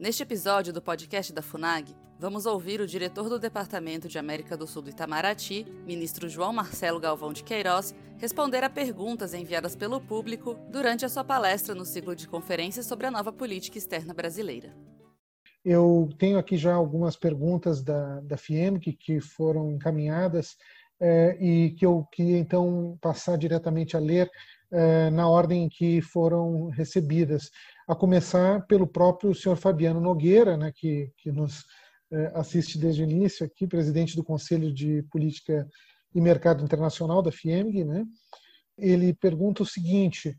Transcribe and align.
Neste 0.00 0.22
episódio 0.22 0.72
do 0.72 0.80
podcast 0.80 1.32
da 1.32 1.42
FUNAG, 1.42 1.92
vamos 2.20 2.46
ouvir 2.46 2.80
o 2.80 2.86
diretor 2.86 3.28
do 3.28 3.36
Departamento 3.36 4.06
de 4.06 4.16
América 4.16 4.56
do 4.56 4.64
Sul 4.64 4.80
do 4.80 4.90
Itamaraty, 4.90 5.66
ministro 5.84 6.28
João 6.28 6.52
Marcelo 6.52 7.00
Galvão 7.00 7.32
de 7.32 7.42
Queiroz, 7.42 7.92
responder 8.16 8.62
a 8.62 8.70
perguntas 8.70 9.34
enviadas 9.34 9.74
pelo 9.74 10.00
público 10.00 10.56
durante 10.70 11.04
a 11.04 11.08
sua 11.08 11.24
palestra 11.24 11.74
no 11.74 11.84
ciclo 11.84 12.14
de 12.14 12.28
conferências 12.28 12.86
sobre 12.86 13.08
a 13.08 13.10
nova 13.10 13.32
política 13.32 13.76
externa 13.76 14.14
brasileira. 14.14 14.72
Eu 15.64 16.08
tenho 16.16 16.38
aqui 16.38 16.56
já 16.56 16.74
algumas 16.74 17.16
perguntas 17.16 17.82
da, 17.82 18.20
da 18.20 18.36
que 18.36 19.20
foram 19.20 19.72
encaminhadas 19.72 20.56
é, 21.00 21.36
e 21.40 21.70
que 21.70 21.84
eu 21.84 22.06
queria 22.12 22.38
então 22.38 22.96
passar 23.00 23.36
diretamente 23.36 23.96
a 23.96 24.00
ler 24.00 24.30
é, 24.70 25.10
na 25.10 25.28
ordem 25.28 25.64
em 25.64 25.68
que 25.68 26.00
foram 26.00 26.68
recebidas, 26.68 27.50
a 27.88 27.96
começar 27.96 28.66
pelo 28.66 28.86
próprio 28.86 29.34
senhor 29.34 29.56
Fabiano 29.56 29.98
Nogueira, 29.98 30.58
né, 30.58 30.70
que, 30.70 31.10
que 31.16 31.32
nos 31.32 31.64
é, 32.12 32.32
assiste 32.34 32.78
desde 32.78 33.02
o 33.02 33.10
início 33.10 33.46
aqui, 33.46 33.66
presidente 33.66 34.14
do 34.14 34.22
Conselho 34.22 34.72
de 34.72 35.02
Política 35.04 35.66
e 36.14 36.20
Mercado 36.20 36.62
Internacional 36.62 37.22
da 37.22 37.32
FIEMG. 37.32 37.84
Né? 37.84 38.04
Ele 38.76 39.14
pergunta 39.14 39.62
o 39.62 39.66
seguinte, 39.66 40.38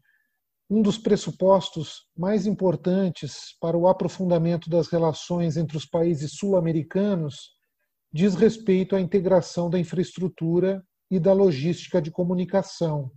um 0.70 0.84
dos 0.84 1.00
pressupostos 1.00 2.08
mais 2.16 2.46
importantes 2.46 3.58
para 3.60 3.76
o 3.76 3.88
aprofundamento 3.88 4.70
das 4.70 4.88
relações 4.88 5.58
entre 5.58 5.76
os 5.76 5.88
países 5.88 6.34
sul-americanos 6.34 7.58
diz 8.14 8.36
respeito 8.36 8.96
à 8.96 9.02
integração 9.02 9.72
da 9.72 9.80
infraestrutura 9.80 10.84
e 11.10 11.20
da 11.20 11.34
logística 11.34 12.00
de 12.00 12.12
comunicação. 12.12 13.12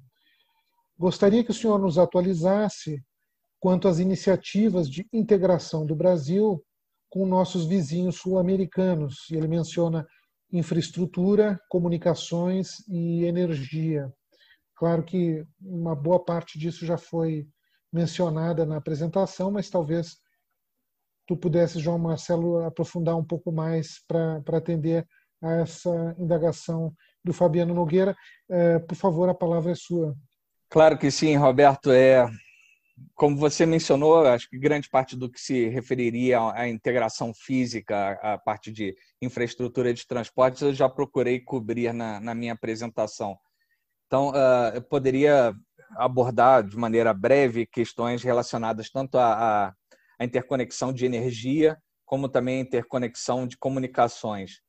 Gostaria 0.98 1.44
que 1.44 1.50
o 1.50 1.54
senhor 1.54 1.78
nos 1.78 1.98
atualizasse 1.98 3.02
quanto 3.62 3.86
às 3.86 4.00
iniciativas 4.00 4.90
de 4.90 5.06
integração 5.12 5.86
do 5.86 5.94
Brasil 5.94 6.60
com 7.08 7.24
nossos 7.24 7.64
vizinhos 7.64 8.16
sul-americanos. 8.16 9.30
Ele 9.30 9.46
menciona 9.46 10.04
infraestrutura, 10.52 11.60
comunicações 11.68 12.80
e 12.88 13.24
energia. 13.24 14.12
Claro 14.76 15.04
que 15.04 15.46
uma 15.60 15.94
boa 15.94 16.18
parte 16.18 16.58
disso 16.58 16.84
já 16.84 16.98
foi 16.98 17.46
mencionada 17.92 18.66
na 18.66 18.78
apresentação, 18.78 19.52
mas 19.52 19.70
talvez 19.70 20.16
tu 21.24 21.36
pudesse, 21.36 21.78
João 21.78 22.00
Marcelo, 22.00 22.64
aprofundar 22.64 23.16
um 23.16 23.24
pouco 23.24 23.52
mais 23.52 24.04
para 24.08 24.42
atender 24.56 25.06
a 25.40 25.52
essa 25.52 26.16
indagação 26.18 26.92
do 27.24 27.32
Fabiano 27.32 27.72
Nogueira. 27.72 28.16
É, 28.50 28.80
por 28.80 28.96
favor, 28.96 29.28
a 29.28 29.34
palavra 29.34 29.70
é 29.70 29.76
sua. 29.76 30.16
Claro 30.68 30.98
que 30.98 31.12
sim, 31.12 31.36
Roberto. 31.36 31.92
É, 31.92 32.26
como 33.14 33.36
você 33.36 33.64
mencionou, 33.66 34.26
acho 34.26 34.48
que 34.48 34.58
grande 34.58 34.88
parte 34.88 35.16
do 35.16 35.30
que 35.30 35.40
se 35.40 35.68
referiria 35.68 36.40
à 36.52 36.68
integração 36.68 37.32
física, 37.34 38.12
à 38.22 38.38
parte 38.38 38.72
de 38.72 38.94
infraestrutura 39.20 39.92
de 39.92 40.06
transportes, 40.06 40.62
eu 40.62 40.74
já 40.74 40.88
procurei 40.88 41.40
cobrir 41.40 41.92
na, 41.92 42.20
na 42.20 42.34
minha 42.34 42.52
apresentação. 42.52 43.36
Então, 44.06 44.30
uh, 44.30 44.74
eu 44.74 44.82
poderia 44.82 45.54
abordar 45.96 46.66
de 46.66 46.76
maneira 46.76 47.14
breve 47.14 47.66
questões 47.66 48.22
relacionadas 48.22 48.90
tanto 48.90 49.16
à, 49.18 49.74
à 50.18 50.24
interconexão 50.24 50.92
de 50.92 51.06
energia, 51.06 51.78
como 52.04 52.28
também 52.28 52.58
à 52.58 52.62
interconexão 52.62 53.46
de 53.46 53.56
comunicações. 53.56 54.60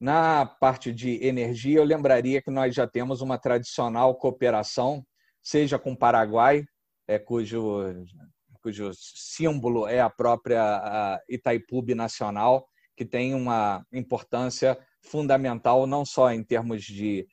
Na 0.00 0.46
parte 0.46 0.92
de 0.92 1.22
energia, 1.24 1.78
eu 1.78 1.84
lembraria 1.84 2.40
que 2.40 2.50
nós 2.50 2.74
já 2.74 2.86
temos 2.86 3.20
uma 3.20 3.36
tradicional 3.36 4.14
cooperação, 4.14 5.04
seja 5.42 5.78
com 5.78 5.92
o 5.92 5.98
Paraguai, 5.98 6.64
é, 7.08 7.18
cujo, 7.18 7.82
cujo 8.62 8.90
símbolo 8.94 9.88
é 9.88 10.00
a 10.00 10.10
própria 10.10 10.62
a 10.62 11.20
Itaipu 11.28 11.82
Nacional, 11.94 12.68
que 12.94 13.04
tem 13.04 13.34
uma 13.34 13.84
importância 13.92 14.78
fundamental 15.02 15.86
não 15.86 16.04
só 16.04 16.30
em 16.30 16.44
termos 16.44 16.84
de 16.84 17.26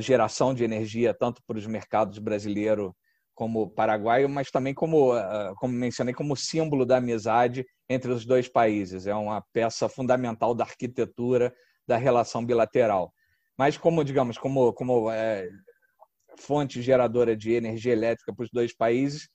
geração 0.00 0.54
de 0.54 0.64
energia 0.64 1.14
tanto 1.14 1.42
para 1.46 1.58
os 1.58 1.66
mercados 1.66 2.18
brasileiro 2.18 2.94
como 3.34 3.70
paraguaio, 3.70 4.28
mas 4.28 4.50
também 4.50 4.74
como, 4.74 5.12
ah, 5.12 5.54
como 5.56 5.72
mencionei, 5.72 6.12
como 6.14 6.36
símbolo 6.36 6.84
da 6.84 6.98
amizade 6.98 7.64
entre 7.88 8.12
os 8.12 8.26
dois 8.26 8.48
países. 8.48 9.06
É 9.06 9.14
uma 9.14 9.42
peça 9.52 9.88
fundamental 9.88 10.54
da 10.54 10.64
arquitetura 10.64 11.52
da 11.86 11.96
relação 11.96 12.44
bilateral. 12.44 13.12
Mas 13.56 13.76
como, 13.76 14.04
digamos, 14.04 14.36
como, 14.38 14.72
como 14.72 15.10
é, 15.10 15.48
fonte 16.38 16.82
geradora 16.82 17.36
de 17.36 17.52
energia 17.52 17.92
elétrica 17.92 18.34
para 18.34 18.44
os 18.44 18.50
dois 18.50 18.74
países, 18.74 19.28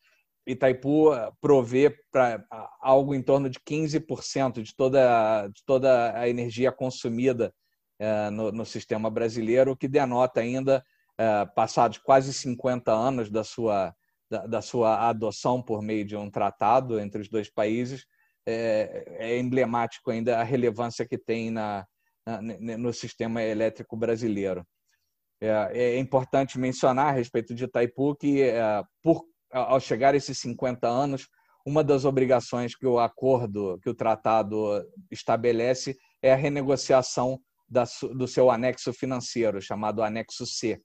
Itaipu 0.48 1.12
ah, 1.12 1.32
provê 1.42 1.94
para 2.10 2.44
algo 2.82 3.14
em 3.14 3.22
torno 3.22 3.50
de 3.50 3.60
15% 3.60 4.62
de 4.62 4.74
toda, 4.76 5.48
de 5.48 5.62
toda 5.66 6.18
a 6.18 6.30
energia 6.30 6.72
consumida 6.72 7.54
é, 8.00 8.30
no, 8.30 8.52
no, 8.52 8.66
sistema 8.66 9.10
brasileiro, 9.10 9.72
o 9.72 9.78
que 9.78 9.88
denota 9.88 10.40
ainda, 10.40 10.84
é, 11.18 11.46
passados 11.48 11.98
quase 11.98 12.34
50 12.34 12.92
anos 12.92 13.30
da 13.30 13.44
sua, 13.44 13.94
da, 14.30 14.48
da, 14.48 14.62
sua 14.62 15.10
adoção 15.10 15.62
por 15.62 15.82
meio 15.82 16.06
de 16.06 16.16
um 16.16 16.30
tratado 16.30 17.00
entre 17.00 17.22
os 17.22 17.28
dois 17.28 17.50
países, 17.50 18.06
é, 18.46 19.04
é 19.18 19.38
emblemático 19.40 20.12
ainda 20.12 20.40
a 20.40 20.44
relevância 20.44 21.06
que 21.06 21.18
tem 21.18 21.52
na, 21.52 21.86
na 22.26 22.78
no 22.78 22.94
sistema 22.94 23.44
elétrico 23.44 23.98
brasileiro. 23.98 24.66
É, 25.40 25.70
é, 25.74 26.00
importante 26.00 26.58
mencionar 26.58 27.10
a 27.10 27.12
respeito 27.12 27.54
de 27.54 27.66
Itaipu 27.66 28.16
que, 28.16 28.42
é, 28.42 28.84
por, 29.04 29.24
ao 29.52 29.80
chegar 29.80 30.16
esses 30.16 30.38
50 30.40 30.88
anos, 30.88 31.28
uma 31.66 31.84
das 31.84 32.06
obrigações 32.06 32.76
que 32.76 32.88
o 32.88 33.00
acordo, 33.00 33.78
que 33.84 33.90
o 33.90 33.94
tratado 33.94 34.84
estabelece 35.12 35.96
é 36.22 36.34
a 36.34 36.36
renegociação 36.36 37.40
da, 37.70 37.84
do 38.16 38.28
seu 38.28 38.50
anexo 38.50 38.94
financeiro, 38.94 39.62
chamado 39.62 40.02
anexo 40.02 40.46
C. 40.46 40.82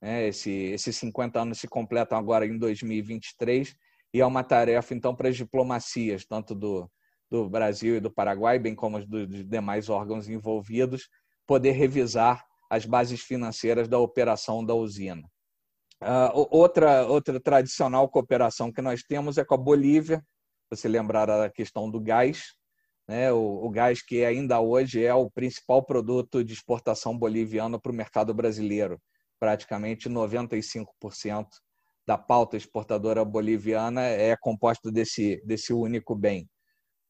É, 0.00 0.28
esse, 0.28 0.50
esses 0.50 0.96
50 0.96 1.40
anos 1.40 1.58
se 1.58 1.68
completam 1.68 2.16
agora 2.16 2.46
em 2.46 2.56
2023 2.56 3.74
e 4.14 4.20
é 4.20 4.26
uma 4.26 4.42
tarefa, 4.42 4.94
então, 4.94 5.14
para 5.14 5.28
as 5.28 5.36
diplomacias, 5.36 6.24
tanto 6.24 6.54
do, 6.54 6.90
do 7.30 7.48
Brasil 7.48 7.96
e 7.96 8.00
do 8.00 8.10
Paraguai, 8.10 8.58
bem 8.58 8.74
como 8.74 9.04
dos 9.04 9.44
demais 9.46 9.88
órgãos 9.88 10.28
envolvidos, 10.28 11.08
poder 11.46 11.72
revisar 11.72 12.44
as 12.70 12.86
bases 12.86 13.20
financeiras 13.20 13.88
da 13.88 13.98
operação 13.98 14.64
da 14.64 14.74
usina. 14.74 15.28
Uh, 16.02 16.48
outra, 16.50 17.04
outra 17.06 17.38
tradicional 17.38 18.08
cooperação 18.08 18.72
que 18.72 18.80
nós 18.80 19.02
temos 19.02 19.36
é 19.36 19.44
com 19.44 19.54
a 19.54 19.58
Bolívia, 19.58 20.24
você 20.70 20.88
lembrar 20.88 21.26
da 21.26 21.50
questão 21.50 21.90
do 21.90 22.00
gás, 22.00 22.54
né? 23.10 23.32
O, 23.32 23.66
o, 23.66 23.70
gás 23.70 24.00
que 24.00 24.24
ainda 24.24 24.60
hoje 24.60 25.04
é 25.04 25.12
o 25.12 25.28
principal 25.28 25.84
produto 25.84 26.44
de 26.44 26.52
exportação 26.52 27.18
boliviano 27.18 27.80
para 27.80 27.90
o 27.90 27.94
mercado 27.94 28.32
brasileiro. 28.32 29.00
Praticamente 29.40 30.08
95% 30.08 31.48
da 32.06 32.16
pauta 32.16 32.56
exportadora 32.56 33.24
boliviana 33.24 34.02
é 34.02 34.36
composta 34.36 34.92
desse, 34.92 35.42
desse 35.44 35.72
único 35.72 36.14
bem. 36.14 36.48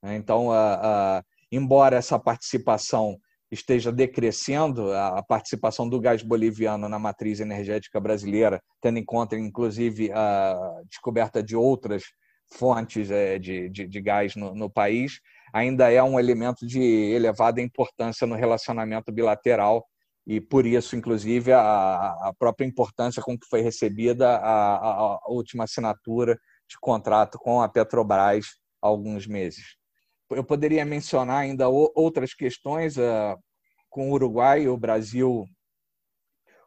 Então, 0.02 0.50
a, 0.50 1.18
a, 1.18 1.24
embora 1.52 1.96
essa 1.96 2.18
participação 2.18 3.18
esteja 3.50 3.90
decrescendo, 3.90 4.92
a 4.92 5.22
participação 5.22 5.88
do 5.88 6.00
gás 6.00 6.22
boliviano 6.22 6.88
na 6.88 6.98
matriz 6.98 7.40
energética 7.40 7.98
brasileira, 7.98 8.62
tendo 8.80 8.98
em 8.98 9.04
conta, 9.04 9.36
inclusive, 9.36 10.10
a 10.12 10.82
descoberta 10.88 11.42
de 11.42 11.56
outras 11.56 12.04
fontes 12.52 13.10
é, 13.10 13.38
de, 13.38 13.68
de, 13.68 13.86
de 13.86 14.00
gás 14.00 14.36
no, 14.36 14.54
no 14.54 14.70
país, 14.70 15.20
ainda 15.52 15.90
é 15.90 16.02
um 16.02 16.18
elemento 16.18 16.66
de 16.66 16.80
elevada 16.80 17.60
importância 17.60 18.26
no 18.26 18.34
relacionamento 18.34 19.12
bilateral 19.12 19.84
e 20.26 20.40
por 20.40 20.66
isso, 20.66 20.94
inclusive, 20.94 21.52
a, 21.52 21.60
a 22.28 22.32
própria 22.38 22.66
importância 22.66 23.22
com 23.22 23.36
que 23.38 23.46
foi 23.48 23.62
recebida 23.62 24.28
a, 24.28 24.76
a, 24.76 25.14
a, 25.14 25.28
última 25.28 25.64
assinatura 25.64 26.38
de 26.68 26.76
contrato 26.80 27.38
com 27.38 27.60
a 27.60 27.68
Petrobras 27.68 28.46
há 28.82 28.86
alguns 28.86 29.26
meses. 29.26 29.79
Eu 30.30 30.44
poderia 30.44 30.84
mencionar 30.84 31.38
ainda 31.38 31.68
outras 31.68 32.34
questões 32.34 32.96
uh, 32.96 33.36
com 33.88 34.10
o 34.10 34.12
Uruguai, 34.12 34.68
o 34.68 34.76
Brasil, 34.76 35.44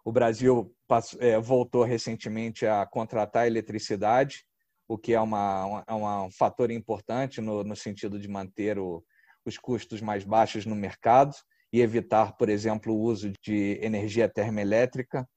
o 0.03 0.11
Brasil 0.11 0.75
passou, 0.87 1.21
é, 1.21 1.39
voltou 1.39 1.83
recentemente 1.83 2.65
a 2.65 2.85
contratar 2.85 3.47
eletricidade 3.47 4.43
o 4.87 4.97
que 4.97 5.13
é 5.13 5.19
uma, 5.19 5.83
é 5.87 5.93
uma, 5.93 6.23
um 6.23 6.31
fator 6.31 6.69
importante 6.71 7.41
no, 7.41 7.63
no 7.63 7.75
sentido 7.75 8.19
de 8.19 8.27
manter 8.27 8.77
o, 8.77 9.03
os 9.45 9.57
custos 9.57 10.01
mais 10.01 10.23
baixos 10.23 10.65
no 10.65 10.75
mercado 10.75 11.33
e 11.71 11.81
evitar, 11.81 12.35
por 12.37 12.49
exemplo, 12.49 12.93
o 12.93 12.99
uso 12.99 13.31
de 13.41 13.79
energia 13.81 14.29
termoelétrica, 14.29 15.27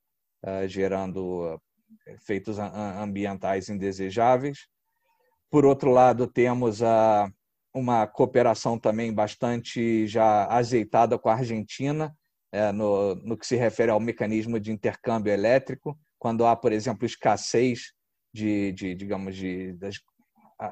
uh, 0.44 0.68
gerando 0.68 1.58
efeitos 2.06 2.58
ambientais 2.58 3.68
indesejáveis. 3.68 4.66
Por 5.50 5.64
outro 5.64 5.90
lado, 5.90 6.26
temos 6.26 6.82
a, 6.82 7.30
uma 7.76 8.06
cooperação 8.06 8.78
também 8.78 9.12
bastante 9.12 10.06
já 10.06 10.46
azeitada 10.46 11.18
com 11.18 11.28
a 11.28 11.34
Argentina, 11.34 12.16
é, 12.50 12.72
no, 12.72 13.14
no 13.16 13.36
que 13.36 13.46
se 13.46 13.54
refere 13.54 13.90
ao 13.90 14.00
mecanismo 14.00 14.58
de 14.58 14.72
intercâmbio 14.72 15.32
elétrico, 15.32 15.98
quando 16.18 16.46
há, 16.46 16.56
por 16.56 16.72
exemplo, 16.72 17.04
escassez 17.04 17.92
de, 18.32 18.72
de 18.72 18.94
digamos, 18.94 19.36
de, 19.36 19.74
das 19.74 19.96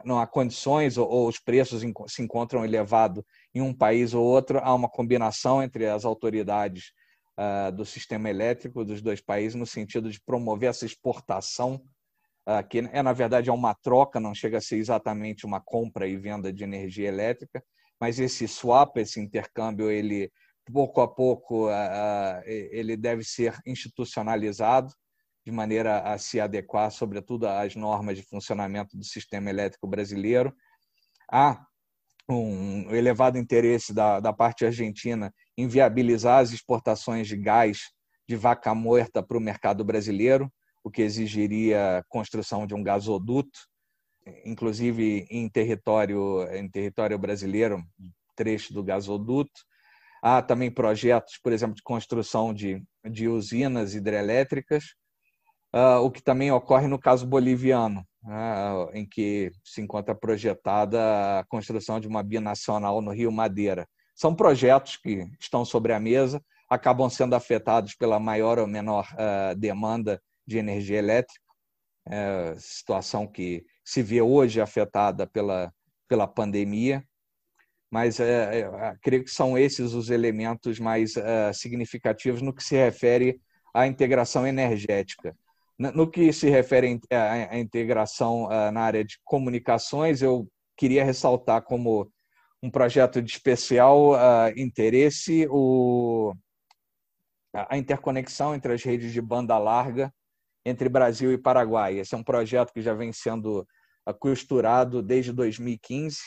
não 0.03 0.19
há 0.19 0.27
condições 0.27 0.97
ou, 0.97 1.07
ou 1.07 1.29
os 1.29 1.39
preços 1.39 1.83
se 2.09 2.23
encontram 2.23 2.65
elevados 2.65 3.23
em 3.55 3.61
um 3.61 3.75
país 3.75 4.15
ou 4.15 4.25
outro, 4.25 4.59
há 4.63 4.75
uma 4.75 4.89
combinação 4.89 5.63
entre 5.63 5.87
as 5.87 6.07
autoridades 6.07 6.93
uh, 7.39 7.71
do 7.71 7.85
sistema 7.85 8.31
elétrico 8.31 8.83
dos 8.83 9.03
dois 9.03 9.21
países 9.21 9.55
no 9.55 9.67
sentido 9.67 10.11
de 10.11 10.19
promover 10.21 10.71
essa 10.71 10.87
exportação, 10.87 11.83
que 12.69 12.79
é 12.79 13.03
na 13.03 13.13
verdade 13.13 13.49
é 13.49 13.53
uma 13.53 13.75
troca, 13.75 14.21
não 14.21 14.35
chega 14.35 14.59
a 14.59 14.61
ser 14.61 14.77
exatamente 14.77 15.47
uma 15.47 15.61
compra 15.61 16.07
e 16.07 16.17
venda 16.17 16.53
de 16.53 16.63
energia 16.63 17.09
elétrica, 17.09 17.63
mas 18.01 18.19
esse 18.19 18.47
swap, 18.47 18.97
esse 18.99 19.21
intercâmbio, 19.21 19.91
ele 19.91 20.31
pouco 20.73 21.01
a 21.01 21.09
pouco 21.09 21.69
uh, 21.69 22.43
ele 22.47 22.97
deve 22.97 23.23
ser 23.23 23.59
institucionalizado 23.67 24.93
de 25.45 25.53
maneira 25.53 26.01
a 26.01 26.17
se 26.17 26.41
adequar, 26.41 26.91
sobretudo, 26.91 27.47
às 27.47 27.77
normas 27.77 28.17
de 28.17 28.23
funcionamento 28.23 28.97
do 28.97 29.05
sistema 29.05 29.51
elétrico 29.51 29.87
brasileiro. 29.87 30.55
Há 31.31 31.63
um 32.29 32.91
elevado 32.95 33.37
interesse 33.37 33.93
da, 33.93 34.21
da 34.21 34.33
parte 34.33 34.65
argentina 34.65 35.33
em 35.57 35.69
viabilizar 35.69 36.39
as 36.39 36.53
exportações 36.53 37.29
de 37.29 37.37
gás 37.37 37.91
de 38.27 38.37
vaca 38.37 38.75
morta 38.75 39.23
para 39.23 39.37
o 39.37 39.41
mercado 39.41 39.85
brasileiro, 39.85 40.51
o 40.85 40.91
que 40.91 41.01
exigiria 41.01 41.99
a 41.99 42.05
construção 42.05 42.67
de 42.67 42.75
um 42.75 42.83
gasoduto, 42.83 43.59
inclusive 44.45 45.27
em 45.31 45.49
território, 45.49 46.47
em 46.53 46.69
território 46.69 47.19
brasileiro, 47.19 47.83
trecho 48.37 48.75
do 48.75 48.85
gasoduto. 48.85 49.63
Há 50.23 50.43
também 50.43 50.71
projetos, 50.71 51.39
por 51.43 51.53
exemplo, 51.53 51.75
de 51.75 51.83
construção 51.83 52.53
de, 52.53 52.83
de 53.11 53.29
usinas 53.29 53.95
hidrelétricas, 53.95 54.95
uh, 55.75 56.01
o 56.03 56.11
que 56.11 56.23
também 56.23 56.53
ocorre 56.53 56.87
no 56.87 56.99
caso 56.99 57.27
boliviano, 57.27 58.07
né, 58.23 58.89
em 58.93 59.07
que 59.07 59.51
se 59.65 59.81
encontra 59.81 60.15
projetada 60.15 61.41
a 61.41 61.45
construção 61.45 61.99
de 61.99 62.07
uma 62.07 62.23
binacional 62.23 63.01
no 63.01 63.11
Rio 63.11 63.33
Madeira. 63.33 63.87
São 64.15 64.35
projetos 64.35 64.97
que 64.97 65.27
estão 65.41 65.65
sobre 65.65 65.93
a 65.93 66.01
mesa, 66.01 66.43
acabam 66.71 67.09
sendo 67.09 67.35
afetados 67.35 67.95
pela 67.95 68.19
maior 68.19 68.59
ou 68.59 68.67
menor 68.67 69.07
uh, 69.13 69.55
demanda 69.57 70.21
de 70.47 70.59
energia 70.59 70.99
elétrica, 70.99 71.41
uh, 72.09 72.59
situação 72.59 73.27
que 73.27 73.65
se 73.85 74.03
vê 74.03 74.21
hoje 74.21 74.61
afetada 74.61 75.27
pela, 75.27 75.73
pela 76.09 76.27
pandemia, 76.27 77.05
mas 77.91 78.19
uh, 78.19 78.25
creio 79.03 79.25
que 79.25 79.31
são 79.31 79.57
esses 79.57 79.93
os 79.93 80.11
elementos 80.11 80.79
mais 80.81 81.15
significativos 81.55 82.43
no 82.43 82.53
que 82.53 82.63
se 82.63 82.77
refere 82.77 83.41
à 83.73 83.87
integração 83.87 84.47
energética. 84.47 85.37
No 85.77 86.09
que 86.09 86.33
se 86.33 86.49
refere 86.49 87.01
à 87.11 87.59
integração 87.59 88.49
na 88.73 88.81
área 88.81 89.05
de 89.05 89.19
comunicações, 89.25 90.23
eu 90.23 90.49
queria 90.77 91.05
ressaltar 91.05 91.63
como 91.63 92.09
um 92.63 92.71
projeto 92.71 93.21
de 93.21 93.33
especial 93.33 94.13
interesse 94.57 95.49
o, 95.51 96.33
a 97.53 97.79
interconexão 97.79 98.55
entre 98.55 98.73
as 98.73 98.83
redes 98.83 99.13
de 99.13 99.21
banda 99.21 99.57
larga 99.59 100.13
entre 100.65 100.89
Brasil 100.89 101.33
e 101.33 101.39
Paraguai. 101.39 101.99
Esse 101.99 102.15
é 102.15 102.19
um 102.19 102.23
projeto 102.23 102.73
que 102.73 102.81
já 102.81 102.95
vem 102.95 103.13
sendo 103.13 103.67
costurado 104.19 105.03
desde 105.03 105.33
2015 105.33 106.19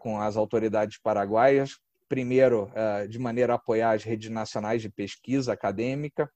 com 0.00 0.20
as 0.20 0.36
autoridades 0.36 0.98
paraguaias. 1.00 1.78
Primeiro, 2.08 2.70
de 3.08 3.18
maneira 3.18 3.52
a 3.52 3.56
apoiar 3.56 3.92
as 3.92 4.02
redes 4.02 4.30
nacionais 4.30 4.82
de 4.82 4.90
pesquisa 4.90 5.52
acadêmica, 5.52 6.28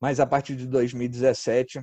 mas 0.00 0.20
a 0.20 0.26
partir 0.26 0.56
de 0.56 0.66
2017 0.66 1.80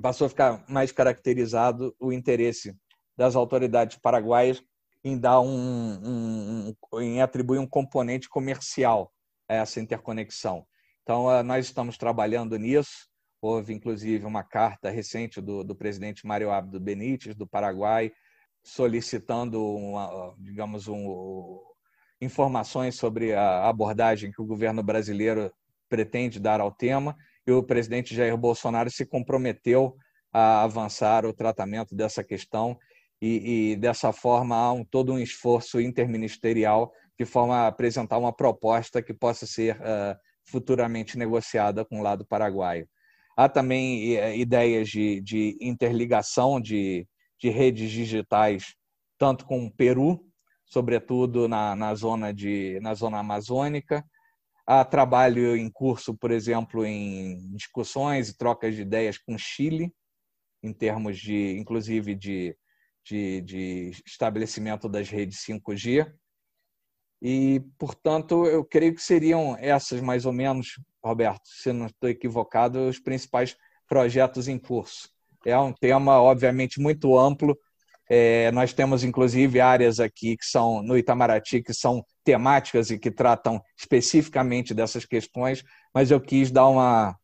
passou 0.00 0.26
a 0.26 0.30
ficar 0.30 0.64
mais 0.68 0.92
caracterizado 0.92 1.94
o 1.98 2.12
interesse 2.12 2.76
das 3.16 3.36
autoridades 3.36 3.96
paraguaias 3.98 4.62
em 5.02 5.18
dar 5.18 5.40
um, 5.40 5.48
um, 5.48 6.74
um 6.92 7.00
em 7.00 7.20
atribuir 7.20 7.58
um 7.58 7.66
componente 7.66 8.28
comercial 8.28 9.12
a 9.48 9.54
essa 9.54 9.80
interconexão. 9.80 10.66
Então 11.04 11.28
ah, 11.28 11.42
nós 11.42 11.66
estamos 11.66 11.98
trabalhando 11.98 12.58
nisso. 12.58 13.06
Houve 13.40 13.74
inclusive 13.74 14.24
uma 14.24 14.42
carta 14.42 14.88
recente 14.88 15.40
do, 15.40 15.62
do 15.62 15.76
presidente 15.76 16.26
Mário 16.26 16.50
Abdo 16.50 16.80
Benítez 16.80 17.36
do 17.36 17.46
Paraguai 17.46 18.10
solicitando 18.64 19.62
uma, 19.62 20.34
digamos 20.38 20.88
um, 20.88 21.60
informações 22.18 22.94
sobre 22.94 23.34
a 23.34 23.68
abordagem 23.68 24.32
que 24.32 24.40
o 24.40 24.46
governo 24.46 24.82
brasileiro 24.82 25.52
pretende 25.90 26.40
dar 26.40 26.60
ao 26.60 26.72
tema 26.72 27.14
e 27.46 27.52
o 27.52 27.62
presidente 27.62 28.14
Jair 28.14 28.34
Bolsonaro 28.38 28.90
se 28.90 29.04
comprometeu 29.04 29.94
a 30.32 30.62
avançar 30.62 31.26
o 31.26 31.34
tratamento 31.34 31.94
dessa 31.94 32.24
questão 32.24 32.78
e, 33.20 33.72
e 33.72 33.76
dessa 33.76 34.10
forma 34.10 34.56
há 34.56 34.72
um, 34.72 34.82
todo 34.82 35.12
um 35.12 35.18
esforço 35.18 35.78
interministerial 35.78 36.90
de 37.18 37.26
forma 37.26 37.58
a 37.58 37.66
apresentar 37.66 38.16
uma 38.16 38.32
proposta 38.32 39.02
que 39.02 39.12
possa 39.12 39.46
ser 39.46 39.76
uh, 39.76 40.18
futuramente 40.46 41.18
negociada 41.18 41.84
com 41.84 42.00
o 42.00 42.02
lado 42.02 42.26
paraguaio. 42.26 42.88
Há 43.36 43.48
também 43.48 44.18
uh, 44.18 44.34
ideias 44.34 44.88
de, 44.88 45.20
de 45.20 45.56
interligação 45.60 46.60
de, 46.60 47.06
de, 47.40 47.48
redes 47.48 47.90
digitais, 47.90 48.74
tanto 49.18 49.44
com 49.44 49.66
o 49.66 49.70
Peru, 49.70 50.24
sobretudo 50.66 51.48
na, 51.48 51.74
na, 51.74 51.94
zona, 51.94 52.32
de, 52.32 52.78
na 52.80 52.94
zona 52.94 53.18
amazônica, 53.18 54.04
Há 54.66 54.82
trabalho 54.82 55.54
em 55.56 55.68
curso, 55.68 56.16
por 56.16 56.30
exemplo, 56.30 56.86
em 56.86 57.50
discussões 57.54 58.30
e 58.30 58.36
trocas 58.36 58.74
de 58.74 58.80
ideias 58.80 59.18
com 59.18 59.36
Chile, 59.36 59.92
em 60.62 60.72
termos 60.72 61.18
de, 61.18 61.58
inclusive, 61.58 62.14
de, 62.14 62.56
de, 63.04 63.42
de 63.42 63.90
estabelecimento 64.06 64.88
das 64.88 65.10
redes 65.10 65.44
5G. 65.44 66.10
E, 67.26 67.62
portanto, 67.78 68.44
eu 68.44 68.62
creio 68.62 68.94
que 68.94 69.00
seriam 69.00 69.56
essas, 69.58 69.98
mais 70.02 70.26
ou 70.26 70.32
menos, 70.32 70.78
Roberto, 71.02 71.40
se 71.46 71.72
não 71.72 71.86
estou 71.86 72.10
equivocado, 72.10 72.86
os 72.86 72.98
principais 72.98 73.56
projetos 73.88 74.46
em 74.46 74.58
curso. 74.58 75.08
É 75.46 75.58
um 75.58 75.72
tema, 75.72 76.20
obviamente, 76.20 76.78
muito 76.78 77.18
amplo. 77.18 77.56
É, 78.10 78.52
nós 78.52 78.74
temos, 78.74 79.02
inclusive, 79.02 79.58
áreas 79.58 80.00
aqui 80.00 80.36
que 80.36 80.44
são, 80.44 80.82
no 80.82 80.98
Itamaraty, 80.98 81.62
que 81.62 81.72
são 81.72 82.04
temáticas 82.22 82.90
e 82.90 82.98
que 82.98 83.10
tratam 83.10 83.58
especificamente 83.74 84.74
dessas 84.74 85.06
questões, 85.06 85.64
mas 85.94 86.10
eu 86.10 86.20
quis 86.20 86.50
dar 86.50 86.68
uma, 86.68 87.16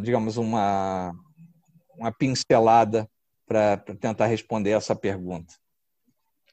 digamos, 0.00 0.38
uma, 0.38 1.12
uma 1.98 2.10
pincelada 2.10 3.06
para 3.46 3.76
tentar 3.76 4.24
responder 4.24 4.70
essa 4.70 4.96
pergunta. 4.96 5.52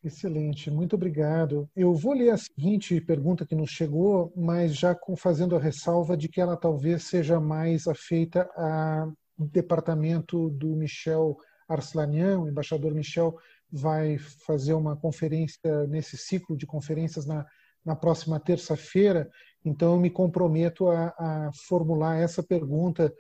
Excelente, 0.04 0.72
muito 0.72 0.96
obrigado. 0.96 1.70
Eu 1.76 1.94
vou 1.94 2.14
ler 2.14 2.32
a 2.32 2.38
seguinte 2.38 3.00
pergunta 3.02 3.46
que 3.46 3.54
nos 3.54 3.70
chegou, 3.70 4.34
mas 4.36 4.76
já 4.76 4.96
com, 4.96 5.16
fazendo 5.16 5.56
a 5.56 5.60
ressalva 5.60 6.18
de 6.18 6.28
que 6.28 6.42
ela 6.42 6.58
talvez 6.58 7.04
seja 7.04 7.40
mais 7.40 7.88
afeita 7.88 8.50
ao 8.56 9.14
departamento 9.38 10.50
do 10.50 10.76
Michel 10.76 11.38
Arslanian, 11.70 12.40
o 12.40 12.50
embaixador 12.50 12.94
Michel 12.94 13.38
vai 13.72 14.18
fazer 14.18 14.74
uma 14.74 14.98
conferência 14.98 15.88
nesse 15.88 16.18
ciclo 16.18 16.58
de 16.58 16.66
conferências 16.66 17.26
na 17.26 17.46
na 17.86 17.96
próxima 17.96 18.40
terça-feira, 18.40 19.30
então 19.66 19.94
eu 19.94 20.00
me 20.00 20.10
comprometo 20.10 20.88
a, 20.88 21.08
a 21.18 21.52
formular 21.68 22.18
essa 22.18 22.44
pergunta 22.44 23.14